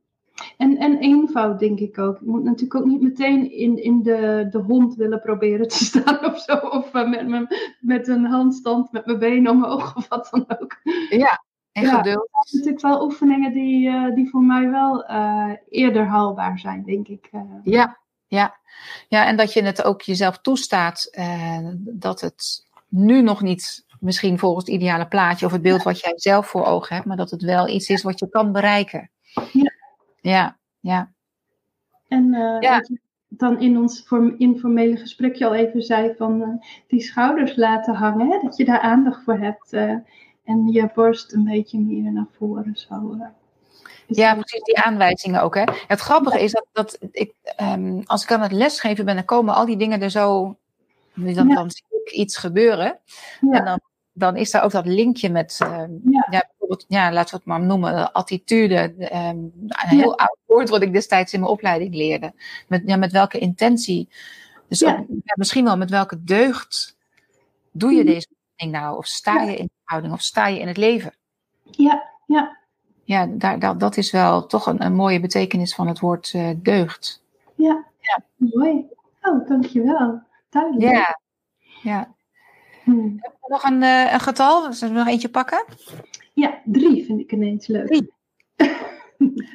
[0.57, 2.19] en, en eenvoud, denk ik ook.
[2.19, 6.25] Je moet natuurlijk ook niet meteen in, in de, de hond willen proberen te staan
[6.25, 6.53] of zo.
[6.55, 10.77] Of uh, met, met, met een handstand met mijn benen omhoog of wat dan ook.
[11.09, 12.29] Ja, en ja, geduld.
[12.31, 16.84] Dat zijn natuurlijk wel oefeningen die, uh, die voor mij wel uh, eerder haalbaar zijn,
[16.84, 17.29] denk ik.
[17.63, 18.55] Ja, ja.
[19.07, 21.17] ja, en dat je het ook jezelf toestaat
[21.77, 26.13] dat het nu nog niet misschien volgens het ideale plaatje of het beeld wat jij
[26.15, 29.09] zelf voor ogen hebt, maar dat het wel iets is wat je kan bereiken.
[29.51, 29.72] Ja.
[30.24, 31.11] Ja, ja.
[32.07, 32.82] En uh, ja.
[33.28, 36.47] dan in ons informele gesprekje al even zei van uh,
[36.88, 39.74] die schouders laten hangen, hè, dat je daar aandacht voor hebt.
[39.74, 39.95] Uh,
[40.43, 43.17] en je borst een beetje meer naar voren zo.
[44.07, 45.55] ja, precies, die aanwijzingen ook.
[45.55, 45.63] Hè.
[45.88, 49.53] Het grappige is dat, dat ik, um, als ik aan het lesgeven ben, dan komen
[49.53, 50.57] al die dingen er zo.
[51.13, 52.99] Dan, dan zie ik iets gebeuren.
[53.39, 53.80] En dan
[54.13, 55.84] dan is daar ook dat linkje met, uh,
[56.30, 56.51] ja.
[56.64, 56.78] Ja.
[56.78, 58.95] bijvoorbeeld, ja, laten we het maar noemen, attitude.
[58.99, 62.34] Um, een heel oud woord wat ik destijds in mijn opleiding leerde.
[62.68, 64.09] Met, ja, met welke intentie.
[64.68, 65.05] Dus ook,
[65.36, 66.97] misschien wel met welke deugd
[67.72, 68.14] doe je mhm.
[68.14, 68.97] deze ding nou?
[68.97, 70.14] Of sta je in de houding?
[70.14, 71.14] Of sta je in het leven?
[71.64, 72.57] Ja, ja.
[73.05, 76.49] Ja, daar, dat, dat is wel toch een, een mooie betekenis van het woord uh,
[76.57, 77.24] deugd.
[77.55, 78.86] Ja, ja, mooi.
[79.22, 80.22] Oh, dankjewel.
[80.49, 80.91] Duidelijk.
[80.91, 81.20] Ja,
[81.82, 82.16] ja.
[82.84, 83.18] Hmm.
[83.20, 84.74] Heb je nog een, uh, een getal?
[84.74, 85.66] Zullen we nog eentje pakken?
[86.34, 87.88] Ja, drie vind ik ineens leuk.
[87.88, 88.13] Drie.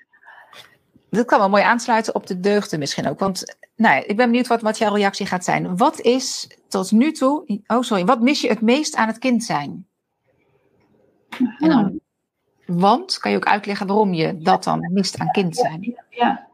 [1.10, 3.18] Dat kan wel mooi aansluiten op de deugden misschien ook.
[3.18, 5.76] Want nou ja, ik ben benieuwd wat, wat jouw reactie gaat zijn.
[5.76, 7.62] Wat is tot nu toe...
[7.66, 8.04] Oh, sorry.
[8.04, 9.86] Wat mis je het meest aan het kind zijn?
[11.58, 12.00] En dan,
[12.66, 15.96] want, kan je ook uitleggen waarom je dat dan mist aan kind zijn?
[16.10, 16.48] Ja.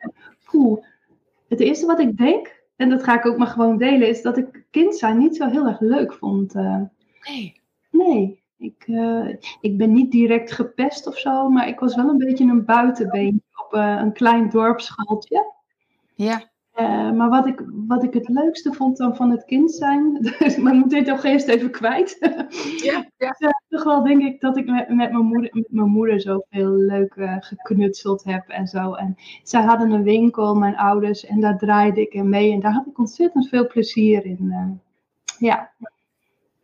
[1.48, 4.36] Het eerste wat ik denk en dat ga ik ook maar gewoon delen, is dat
[4.38, 6.54] ik kind zijn niet zo heel erg leuk vond.
[6.54, 6.80] Uh,
[7.28, 7.60] nee.
[7.90, 8.42] Nee.
[8.64, 9.28] Ik, uh,
[9.60, 13.64] ik ben niet direct gepest of zo, maar ik was wel een beetje een buitenbeentje
[13.64, 15.52] op uh, een klein dorpsschooltje.
[16.14, 16.52] Ja.
[16.80, 20.12] Uh, maar wat ik, wat ik het leukste vond dan van het kind zijn,
[20.62, 22.16] maar ik moet dit toch eerst even kwijt.
[22.82, 23.34] Ja, ja.
[23.38, 26.70] Dus, toch wel denk ik dat ik met, met, mijn, moeder, met mijn moeder zoveel
[26.70, 28.94] leuk geknutseld heb en zo.
[28.94, 32.52] En zij hadden een winkel, mijn ouders, en daar draaide ik in mee.
[32.52, 34.80] En daar had ik ontzettend veel plezier in.
[35.38, 35.72] Ja.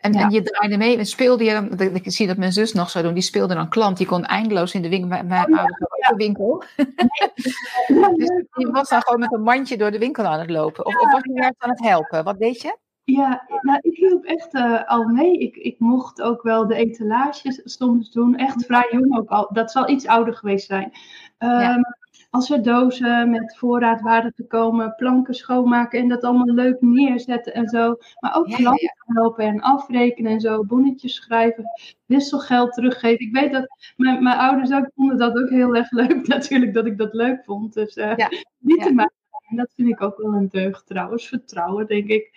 [0.00, 0.20] En, ja.
[0.20, 3.14] en, je draaide mee en speelde je, ik zie dat mijn zus nog zo doen,
[3.14, 5.08] die speelde dan klant, die kon eindeloos in de winkel.
[5.08, 6.62] Mijn, mijn oh, winkel.
[8.16, 10.86] dus je was dan gewoon met een mandje door de winkel aan het lopen.
[10.86, 12.24] Of, of was je juist aan het helpen?
[12.24, 12.76] Wat deed je?
[13.04, 15.38] Ja, nou, ik hielp echt uh, al mee.
[15.38, 18.36] Ik, ik mocht ook wel de etalages soms doen.
[18.36, 19.48] Echt vrij jong ook al.
[19.52, 20.92] Dat zal iets ouder geweest zijn.
[21.38, 21.99] Um, Als
[22.30, 27.68] er dozen met voorraad waren te komen, planken schoonmaken en dat allemaal leuk neerzetten en
[27.68, 27.96] zo.
[28.20, 30.64] Maar ook klanten helpen en afrekenen en zo.
[30.64, 31.64] Bonnetjes schrijven,
[32.06, 33.26] wisselgeld teruggeven.
[33.26, 33.66] Ik weet dat
[33.96, 37.44] mijn, mijn ouders ook vonden dat ook heel erg leuk natuurlijk, dat ik dat leuk
[37.44, 37.74] vond.
[37.74, 38.16] Dus uh,
[38.58, 39.18] niet te maken.
[39.48, 41.28] En dat vind ik ook wel een deugd trouwens.
[41.28, 42.30] Vertrouwen, denk ik.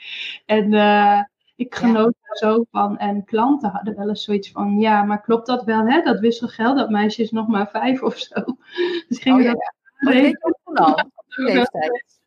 [0.46, 1.22] En uh,
[1.56, 2.98] ik genoot daar zo van.
[2.98, 6.02] En klanten hadden wel eens zoiets van: ja, maar klopt dat wel, hè?
[6.02, 8.36] Dat wisselgeld, dat meisje is nog maar vijf of zo.
[9.08, 9.52] Dus gingen oh, ja.
[9.52, 9.83] dat.
[11.28, 12.20] Leeftijd?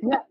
[0.00, 0.26] Ja.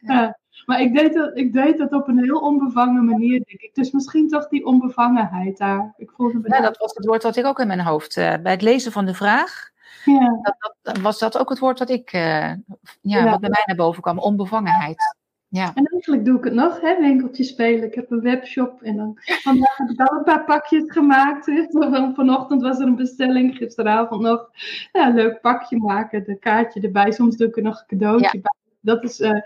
[0.00, 0.38] ja.
[0.66, 3.74] Maar ik deed, dat, ik deed dat op een heel onbevangen manier, denk ik.
[3.74, 5.94] Dus misschien toch die onbevangenheid daar.
[5.96, 8.16] Ik voelde ja, dat was het woord wat ik ook in mijn hoofd.
[8.16, 9.70] Uh, bij het lezen van de vraag
[10.04, 10.38] ja.
[10.42, 12.58] Dat, dat, was dat ook het woord dat ik, uh, ja,
[13.00, 15.16] ja, wat bij mij naar boven kwam, onbevangenheid.
[15.50, 15.74] Ja.
[15.74, 17.84] En eigenlijk doe ik het nog, hè, winkeltje spelen.
[17.84, 21.44] Ik heb een webshop en dan vandaag heb ik al een paar pakjes gemaakt.
[22.14, 24.50] Vanochtend was er een bestelling, gisteravond nog.
[24.92, 27.12] Ja, leuk pakje maken, de kaartje erbij.
[27.12, 28.54] Soms doe ik er nog een cadeautje bij.
[28.80, 29.40] Dat is, uh,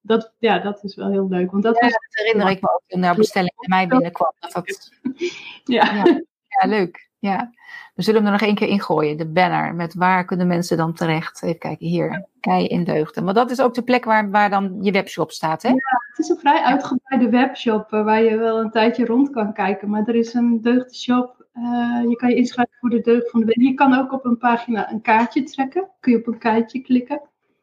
[0.00, 1.50] dat, ja, dat is wel heel leuk.
[1.50, 1.92] Want dat, ja, was...
[1.92, 4.32] dat herinner ik me ook toen de bestelling bij mij binnenkwam.
[4.38, 4.90] Dat
[5.64, 6.04] ja.
[6.48, 7.10] Ja, leuk.
[7.18, 7.52] Ja.
[7.96, 9.74] We zullen hem er nog één keer ingooien, de banner.
[9.74, 11.42] Met waar kunnen mensen dan terecht?
[11.42, 12.26] Even kijken, hier.
[12.40, 13.24] Kei in Deugden.
[13.24, 15.68] Maar dat is ook de plek waar, waar dan je webshop staat, hè?
[15.68, 15.74] Ja,
[16.08, 19.90] het is een vrij uitgebreide webshop eh, waar je wel een tijdje rond kan kijken.
[19.90, 21.46] Maar er is een deugdenshop.
[21.54, 23.68] Uh, je kan je inschrijven voor de deugd van de week.
[23.68, 25.88] Je kan ook op een pagina een kaartje trekken.
[26.00, 27.20] Kun je op een kaartje klikken.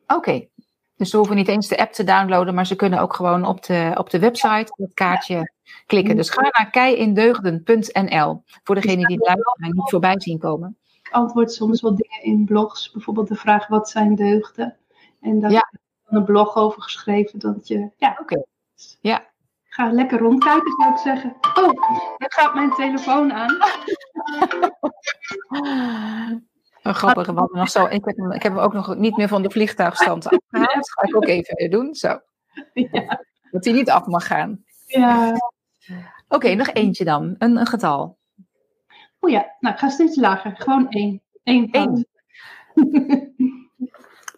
[0.08, 0.48] Oké.
[1.04, 3.64] Dus ze hoeven niet eens de app te downloaden, maar ze kunnen ook gewoon op
[3.64, 5.52] de, op de website het kaartje
[5.86, 6.16] klikken.
[6.16, 10.78] Dus ga naar keiindeugden.nl voor degenen die het luisteren en niet voorbij zien komen.
[11.04, 14.78] Ik antwoord soms wel dingen in blogs, bijvoorbeeld de vraag wat zijn deugden?
[15.22, 18.44] En daar heb ik een blog over geschreven dat je, ja, oké.
[19.02, 19.26] Ja.
[19.64, 21.36] Ga lekker rondkijken, zou ik zeggen.
[21.56, 21.82] Oh,
[22.18, 23.58] daar gaat mijn telefoon aan.
[26.84, 27.86] Oh, grappig, we nog zo.
[27.86, 30.74] Ik heb, hem, ik heb hem ook nog niet meer van de vliegtuigstand afgehaald.
[30.74, 31.96] Dat ga ik ook even doen.
[31.96, 32.20] Zo.
[32.74, 33.26] Ja.
[33.52, 34.64] Dat hij niet af mag gaan.
[34.86, 35.36] Ja.
[36.28, 37.36] Oké, nog eentje dan.
[37.38, 38.18] Een, een getal.
[39.20, 40.56] O ja, nou, ik ga steeds lager.
[40.58, 41.22] Gewoon één.
[41.44, 41.68] Eén.
[41.72, 42.08] Eén.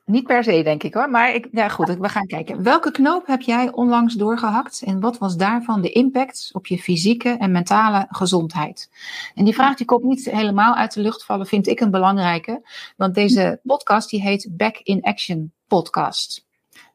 [0.06, 1.10] Niet per se, denk ik hoor.
[1.10, 2.64] Maar ik, ja, goed, we gaan kijken.
[2.64, 4.82] Welke knoop heb jij onlangs doorgehakt?
[4.82, 8.90] En wat was daarvan de impact op je fysieke en mentale gezondheid?
[9.36, 12.70] En die vraag die komt niet helemaal uit de lucht vallen, vind ik een belangrijke.
[12.98, 16.46] Want deze podcast die heet Back in Action Podcast.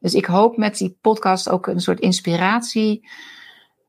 [0.01, 3.09] Dus ik hoop met die podcast ook een soort inspiratie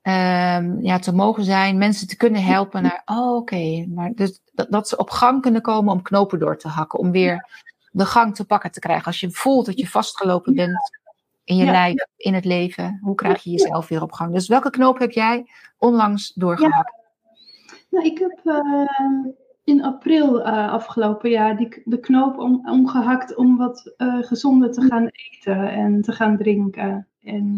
[0.03, 4.89] um, ja, te mogen zijn, mensen te kunnen helpen naar, oh oké, maar dus dat,
[4.89, 7.49] ze op gang kunnen komen om knopen door te hakken, om weer
[7.91, 9.05] de gang te pakken te krijgen.
[9.05, 10.99] Als je voelt dat je vastgelopen bent
[11.43, 14.33] in je lijf, in het leven, hoe krijg je jezelf weer op gang?
[14.33, 16.93] Dus welke knoop heb jij onlangs doorgehakt?
[17.89, 18.87] Nou, ik heb uh,
[19.63, 24.81] in april uh, afgelopen jaar die, de knoop om, omgehakt om wat uh, gezonder te
[24.81, 27.07] gaan eten en te gaan drinken.
[27.23, 27.57] En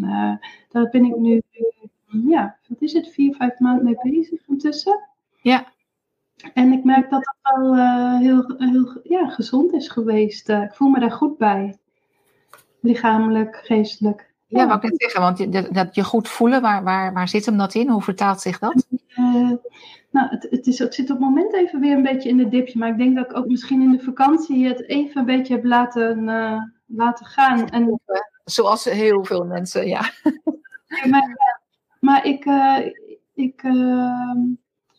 [0.69, 1.41] daar ben ik nu
[2.27, 5.09] ja, wat is het, vier, vijf maanden mee bezig intussen.
[5.41, 5.72] Ja.
[6.53, 10.49] En ik merk dat het wel uh, heel, heel ja, gezond is geweest.
[10.49, 11.77] Uh, ik voel me daar goed bij.
[12.79, 14.31] Lichamelijk, geestelijk.
[14.47, 17.27] Ja, ja wat ik net zeggen, want dat, dat, je goed voelen, waar, waar, waar
[17.27, 17.89] zit hem dat in?
[17.89, 18.85] Hoe vertaalt zich dat?
[19.07, 19.51] Uh,
[20.09, 22.49] nou, het, het, is, het zit op het moment even weer een beetje in de
[22.49, 22.79] dipje.
[22.79, 25.63] Maar ik denk dat ik ook misschien in de vakantie het even een beetje heb
[25.63, 26.23] laten,
[26.85, 27.69] laten gaan.
[27.69, 27.99] En,
[28.45, 30.01] Zoals heel veel mensen, ja.
[31.09, 31.37] maar,
[31.99, 32.45] maar ik,
[33.33, 33.63] ik,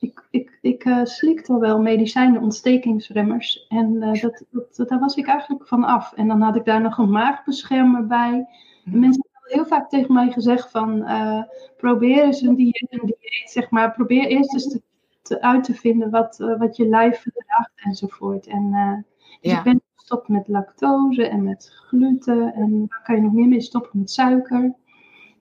[0.04, 3.66] ik, ik, ik uh, slikte wel medicijnen, ontstekingsremmers.
[3.68, 4.44] En dat,
[4.76, 6.12] dat, daar was ik eigenlijk van af.
[6.12, 8.46] En dan had ik daar nog een maagbeschermer bij.
[8.84, 11.06] En mensen hebben heel vaak tegen mij gezegd van...
[11.76, 13.92] probeer eens een dieet, een dieet, zeg maar.
[13.92, 14.82] Probeer eerst eens te,
[15.22, 18.46] te uit te vinden wat, wat je lijf verdraagt enzovoort.
[18.46, 18.70] En
[19.40, 19.58] dus ja.
[19.58, 22.54] ik ben gestopt met lactose en met gluten.
[22.54, 24.74] En waar kan je nog meer mee stoppen met suiker?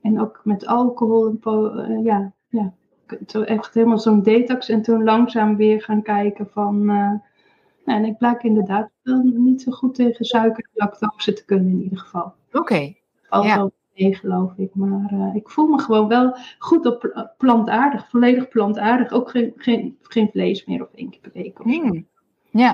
[0.01, 1.37] En ook met alcohol.
[1.43, 2.73] Uh, ja, ja,
[3.45, 4.69] echt helemaal zo'n detox.
[4.69, 6.75] En toen langzaam weer gaan kijken van.
[6.81, 7.11] Uh,
[7.85, 11.71] nou, en ik blijk inderdaad wel niet zo goed tegen suiker en lactose te kunnen
[11.71, 12.33] in ieder geval.
[12.51, 12.57] Oké.
[12.59, 12.97] Okay.
[13.29, 13.69] Ja.
[13.95, 14.75] mee, geloof ik.
[14.75, 18.09] Maar uh, ik voel me gewoon wel goed op plantaardig.
[18.09, 19.11] Volledig plantaardig.
[19.11, 21.57] Ook geen, geen, geen vlees meer of één keer per week.
[21.57, 22.07] Hmm.
[22.49, 22.71] Ja.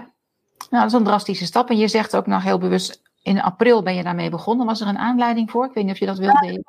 [0.70, 1.70] Nou, dat is een drastische stap.
[1.70, 4.66] En je zegt ook nog heel bewust in april ben je daarmee begonnen.
[4.66, 5.66] Was er een aanleiding voor?
[5.66, 6.46] Ik weet niet of je dat wilde.
[6.46, 6.60] Ja,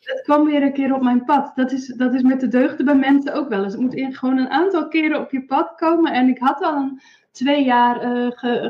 [0.00, 1.52] het kwam weer een keer op mijn pad.
[1.54, 3.72] Dat is, dat is met de deugden bij mensen ook wel eens.
[3.72, 6.12] Het moet gewoon een aantal keren op je pad komen.
[6.12, 7.00] En ik had al een
[7.30, 8.00] twee jaar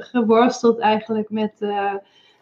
[0.03, 1.61] geworsteld eigenlijk met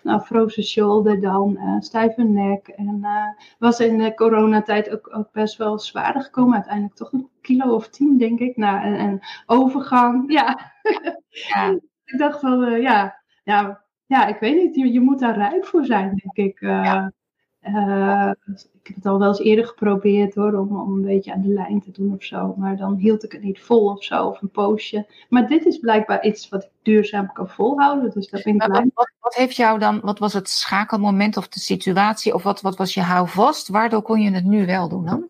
[0.03, 2.69] nou, frozen shoulder dan, uh, stijve nek.
[2.69, 3.25] En uh,
[3.59, 6.55] was in de coronatijd ook, ook best wel zwaarder gekomen.
[6.55, 8.57] Uiteindelijk toch een kilo of tien, denk ik.
[8.57, 10.73] Nou, en, en overgang, ja.
[11.31, 11.71] ja.
[12.05, 14.75] ik dacht van, uh, ja, ja, ja, ik weet niet.
[14.75, 16.61] Je, je moet daar rijp voor zijn, denk ik.
[16.61, 17.13] Ja.
[17.63, 21.41] Uh, ik heb het al wel eens eerder geprobeerd hoor, om, om een beetje aan
[21.41, 22.55] de lijn te doen of zo.
[22.57, 25.07] Maar dan hield ik het niet vol of zo, of een poosje.
[25.29, 28.11] Maar dit is blijkbaar iets wat ik duurzaam kan volhouden.
[28.11, 28.91] Dus dat ben ik blij.
[28.95, 32.35] Wat, wat, heeft jou dan, wat was het schakelmoment of de situatie?
[32.35, 33.69] Of wat, wat was je houvast?
[33.69, 35.27] Waardoor kon je het nu wel doen dan?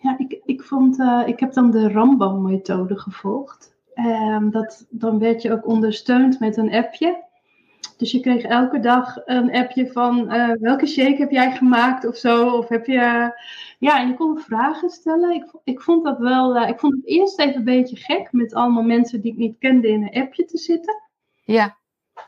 [0.00, 3.74] Ja, ik, ik, vond, uh, ik heb dan de Rambam-methode gevolgd.
[3.94, 7.24] Um, dat, dan werd je ook ondersteund met een appje.
[7.96, 12.16] Dus je kreeg elke dag een appje van uh, welke shake heb jij gemaakt of
[12.16, 12.50] zo.
[12.50, 13.30] Of heb je.
[13.78, 15.34] Ja, en je kon vragen stellen.
[15.34, 16.56] Ik, ik vond dat wel.
[16.56, 19.58] Uh, ik vond het eerst even een beetje gek met allemaal mensen die ik niet
[19.58, 21.02] kende in een appje te zitten.
[21.44, 21.76] Ja.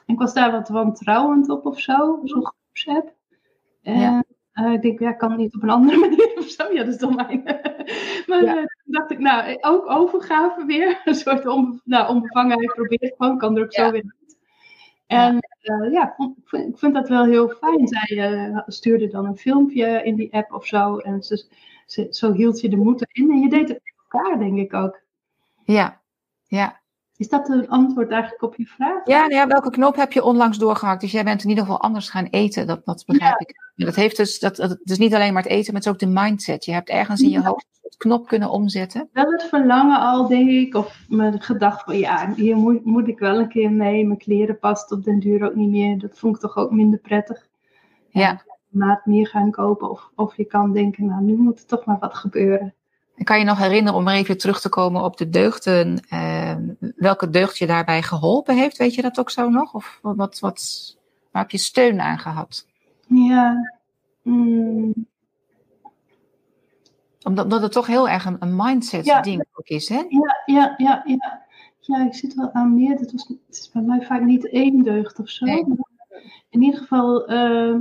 [0.06, 3.14] Ik was daar wat wantrouwend op of zo, zo'n groepsapp.
[3.82, 4.24] En ja.
[4.54, 6.72] Uh, ik denk, ja, kan niet op een andere manier of zo.
[6.72, 7.42] Ja, dat is dan mijn.
[8.26, 8.64] maar ja.
[8.84, 11.00] dacht ik, nou, ook overgave weer.
[11.04, 14.16] Een soort onbe nou, onbevangenheid probeer ik gewoon, kan er ook zo weer
[15.08, 16.16] en uh, ja,
[16.50, 17.88] ik vind dat wel heel fijn.
[17.88, 20.98] Zij uh, stuurde dan een filmpje in die app of zo.
[20.98, 23.30] En ze, zo hield je de moed in.
[23.30, 25.00] En je deed het met elkaar, denk ik ook.
[25.64, 26.00] Ja,
[26.46, 26.80] ja.
[27.18, 29.06] Is dat een antwoord eigenlijk op je vraag?
[29.06, 31.00] Ja, nou ja, welke knop heb je onlangs doorgehakt?
[31.00, 33.72] Dus jij bent in ieder geval anders gaan eten, dat, dat begrijp ik.
[33.74, 36.12] Dat heeft dus, dat, het is niet alleen maar het eten, maar het is ook
[36.12, 36.64] de mindset.
[36.64, 39.08] Je hebt ergens in je hoofd het knop kunnen omzetten.
[39.12, 43.18] Wel het verlangen al, denk ik, of mijn gedachte van ja, hier moet, moet ik
[43.18, 44.06] wel een keer mee.
[44.06, 45.98] Mijn kleren past op den duur ook niet meer.
[45.98, 47.48] Dat vond ik toch ook minder prettig.
[48.08, 48.42] Ja.
[48.68, 49.90] Maat meer gaan kopen.
[49.90, 52.74] Of, of je kan denken, nou, nu moet er toch maar wat gebeuren.
[53.22, 56.56] Kan je nog herinneren, om maar even terug te komen op de deugden, eh,
[56.96, 58.76] welke deugd je daarbij geholpen heeft?
[58.76, 59.74] Weet je dat ook zo nog?
[59.74, 60.96] Of wat, wat,
[61.30, 62.66] waar heb je steun aan gehad?
[63.06, 63.72] Ja.
[64.22, 65.06] Mm.
[67.22, 69.20] Omdat, het toch heel erg een, een mindset ja.
[69.20, 70.02] ding ook is, hè?
[70.08, 71.46] Ja, ja, ja, ja.
[71.80, 72.96] Ja, ik zit wel aan meer.
[72.96, 75.44] Dat was, het is bij mij vaak niet één deugd of zo.
[75.44, 75.64] Nee.
[76.50, 77.76] In ieder geval uh,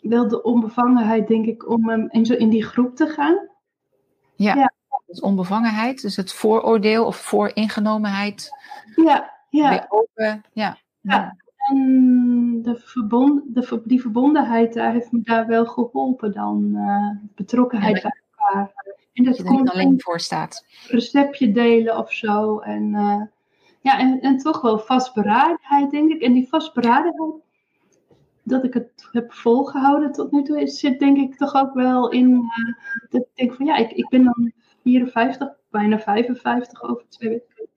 [0.00, 3.48] wel de onbevangenheid, denk ik, om in, zo in die groep te gaan.
[4.36, 4.72] Ja, ja.
[5.06, 8.50] Dus onbevangenheid, dus het vooroordeel of vooringenomenheid.
[8.96, 9.68] Ja, ja.
[9.68, 10.78] Weer open, ja.
[11.00, 11.36] ja.
[11.56, 16.70] En de verbond, de, die verbondenheid daar heeft me daar wel geholpen dan.
[16.74, 18.72] Uh, betrokkenheid bij elkaar.
[19.12, 20.66] En dat, dat je er niet alleen voor staat.
[20.88, 22.58] Receptje delen of zo.
[22.58, 23.22] En, uh,
[23.80, 26.22] ja, en, en toch wel vastberadenheid, denk ik.
[26.22, 27.32] En die vastberadenheid,
[28.48, 32.30] dat ik het heb volgehouden tot nu toe, zit denk ik toch ook wel in.
[32.30, 32.74] Uh,
[33.10, 37.68] dat ik denk van ja, ik, ik ben dan 54, bijna 55 over twee weken.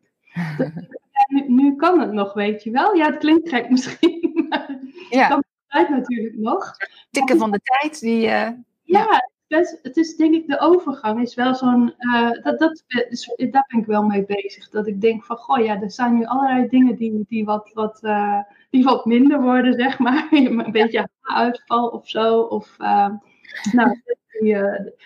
[0.57, 0.71] Dat,
[1.27, 2.95] nu, nu, kan het nog, weet je wel.
[2.95, 4.47] Ja, het klinkt gek misschien.
[4.49, 5.27] Maar ja.
[5.27, 6.75] kan de tijd natuurlijk nog.
[7.09, 7.99] Tikken van de tijd.
[7.99, 8.53] Die, uh, ja,
[8.83, 9.29] ja.
[9.47, 11.93] Best, het is denk ik de overgang is wel zo'n.
[11.99, 12.83] Uh, dat, dat,
[13.37, 14.69] daar ben ik wel mee bezig.
[14.69, 17.99] Dat ik denk van goh, ja, er zijn nu allerlei dingen die, die, wat, wat,
[18.03, 18.39] uh,
[18.69, 20.27] die wat minder worden, zeg maar.
[20.31, 22.39] Een beetje uitval of zo.
[22.39, 22.75] Of,
[23.71, 24.01] nou,
[24.39, 24.57] die,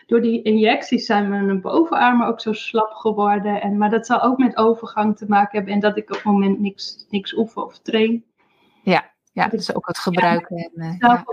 [0.08, 3.62] door die injecties zijn mijn bovenarmen ook zo slap geworden.
[3.62, 6.24] En, maar dat zal ook met overgang te maken hebben en dat ik op het
[6.24, 8.24] moment niks, niks oefen of train.
[8.84, 10.58] Ja, ja dus ook het gebruiken.
[10.76, 11.26] Ja, en, ja.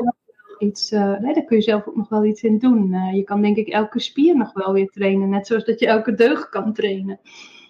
[0.59, 2.93] Iets, uh, nee, daar kun je zelf ook nog wel iets in doen.
[2.93, 5.87] Uh, je kan denk ik elke spier nog wel weer trainen, net zoals dat je
[5.87, 7.20] elke deugd kan trainen.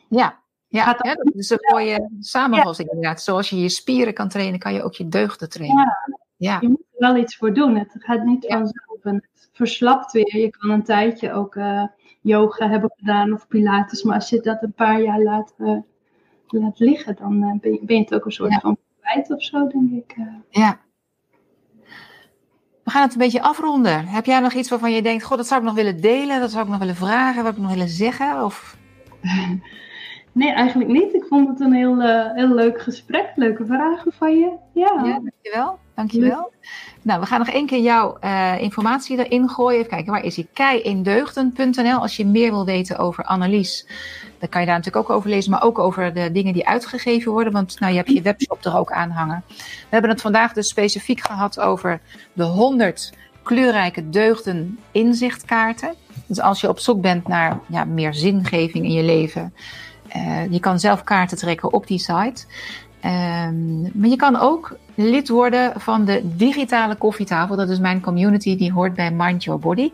[0.09, 0.40] Ja,
[0.71, 2.95] ja, ja dat is een mooie samenvatting ja.
[2.95, 3.23] inderdaad.
[3.23, 5.97] Zoals je je spieren kan trainen, kan je ook je deugden trainen.
[6.37, 7.77] Ja, je moet er wel iets voor doen.
[7.77, 8.99] Het gaat niet vanzelf.
[9.03, 10.37] En het verslapt weer.
[10.37, 11.85] Je kan een tijdje ook uh,
[12.21, 14.03] yoga hebben gedaan of pilates.
[14.03, 15.55] Maar als je dat een paar jaar laat,
[16.47, 19.67] laat liggen, dan ben je, ben, je, het ook een soort van kwijt of zo,
[19.67, 20.17] denk ik.
[20.51, 20.81] Ja.
[22.85, 24.07] We gaan het een beetje afronden.
[24.07, 26.51] Heb jij nog iets waarvan je denkt, god, dat zou ik nog willen delen, dat
[26.51, 28.45] zou ik nog willen vragen, wat ik nog willen zeggen?
[28.45, 28.77] Of...
[30.33, 31.15] Nee, eigenlijk niet.
[31.15, 33.33] Ik vond het een heel, uh, heel leuk gesprek.
[33.35, 34.53] Leuke vragen van je.
[34.73, 35.79] Ja, ja dankjewel.
[35.95, 36.53] Dankjewel.
[37.03, 39.79] Nou, we gaan nog één keer jouw uh, informatie erin gooien.
[39.79, 40.49] Even kijken, waar is die?
[40.53, 43.87] Keiindeugden.nl Als je meer wil weten over Annelies,
[44.39, 45.51] dan kan je daar natuurlijk ook over lezen.
[45.51, 47.53] Maar ook over de dingen die uitgegeven worden.
[47.53, 49.45] Want nou, je hebt je webshop er ook aan hangen.
[49.49, 52.01] We hebben het vandaag dus specifiek gehad over
[52.33, 53.13] de 100
[53.43, 55.95] kleurrijke deugden inzichtkaarten.
[56.27, 59.55] Dus als je op zoek bent naar ja, meer zingeving in je leven...
[60.17, 62.45] Uh, je kan zelf kaarten trekken op die site.
[63.05, 67.57] Um, maar je kan ook lid worden van de digitale koffietafel.
[67.57, 69.91] Dat is mijn community, die hoort bij Mind Your Body.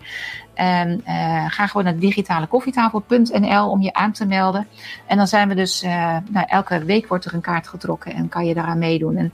[0.55, 4.67] En uh, ga gewoon naar digitalekoffietafel.nl om je aan te melden.
[5.07, 8.29] En dan zijn we dus, uh, nou, elke week wordt er een kaart getrokken en
[8.29, 9.17] kan je daaraan meedoen.
[9.17, 9.33] En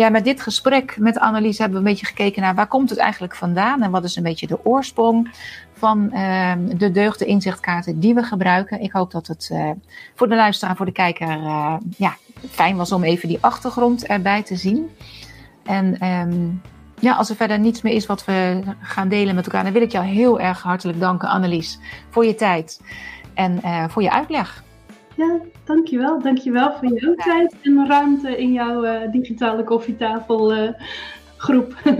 [0.00, 2.98] ja, met dit gesprek met Annelies hebben we een beetje gekeken naar waar komt het
[2.98, 5.30] eigenlijk vandaan en wat is een beetje de oorsprong
[5.72, 8.80] van uh, de deugde inzichtkaarten die we gebruiken.
[8.80, 9.70] Ik hoop dat het uh,
[10.14, 12.16] voor de luisteraar, voor de kijker, uh, ja,
[12.50, 14.90] fijn was om even die achtergrond erbij te zien.
[15.64, 16.62] En um,
[16.98, 19.82] ja, als er verder niets meer is wat we gaan delen met elkaar, dan wil
[19.82, 21.78] ik jou heel erg hartelijk danken, Annelies,
[22.10, 22.80] voor je tijd
[23.34, 24.62] en uh, voor je uitleg.
[25.20, 26.22] Ja, dankjewel.
[26.22, 27.24] Dankjewel voor jouw ja.
[27.24, 31.76] tijd en ruimte in jouw uh, digitale koffietafelgroep.
[31.84, 31.94] Uh,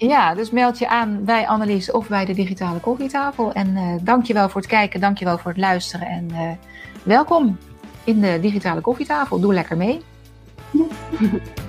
[0.12, 3.52] ja, dus meld je aan bij Annelies of bij de digitale koffietafel.
[3.52, 6.58] En uh, dankjewel voor het kijken, dankjewel voor het luisteren en
[7.02, 7.58] welkom
[8.04, 9.40] in de digitale koffietafel.
[9.40, 10.00] Doe lekker mee.
[10.70, 10.84] Ja.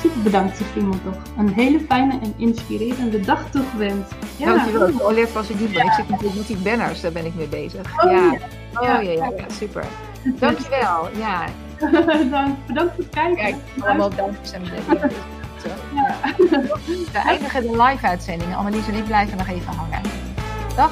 [0.00, 1.22] super bedankt, Simon, toch.
[1.38, 4.14] Een hele fijne en inspirerende dag toegewenst.
[4.36, 4.54] Ja.
[4.54, 5.00] Dankjewel.
[5.00, 8.04] Olef was het niet, ik zit natuurlijk met die banners, daar ben ik mee bezig.
[8.04, 8.32] Oh, ja.
[8.74, 9.84] Oh ja, ja, ja, super.
[10.38, 11.08] Dankjewel.
[11.16, 11.44] Ja.
[12.30, 13.36] Dank, bedankt voor het kijken.
[13.36, 14.60] Kijk, allemaal dank voor
[15.94, 16.16] ja.
[17.12, 18.56] We eindigen de live-uitzending.
[18.56, 20.00] Annelies en ik blijven nog even hangen.
[20.76, 20.90] Dag.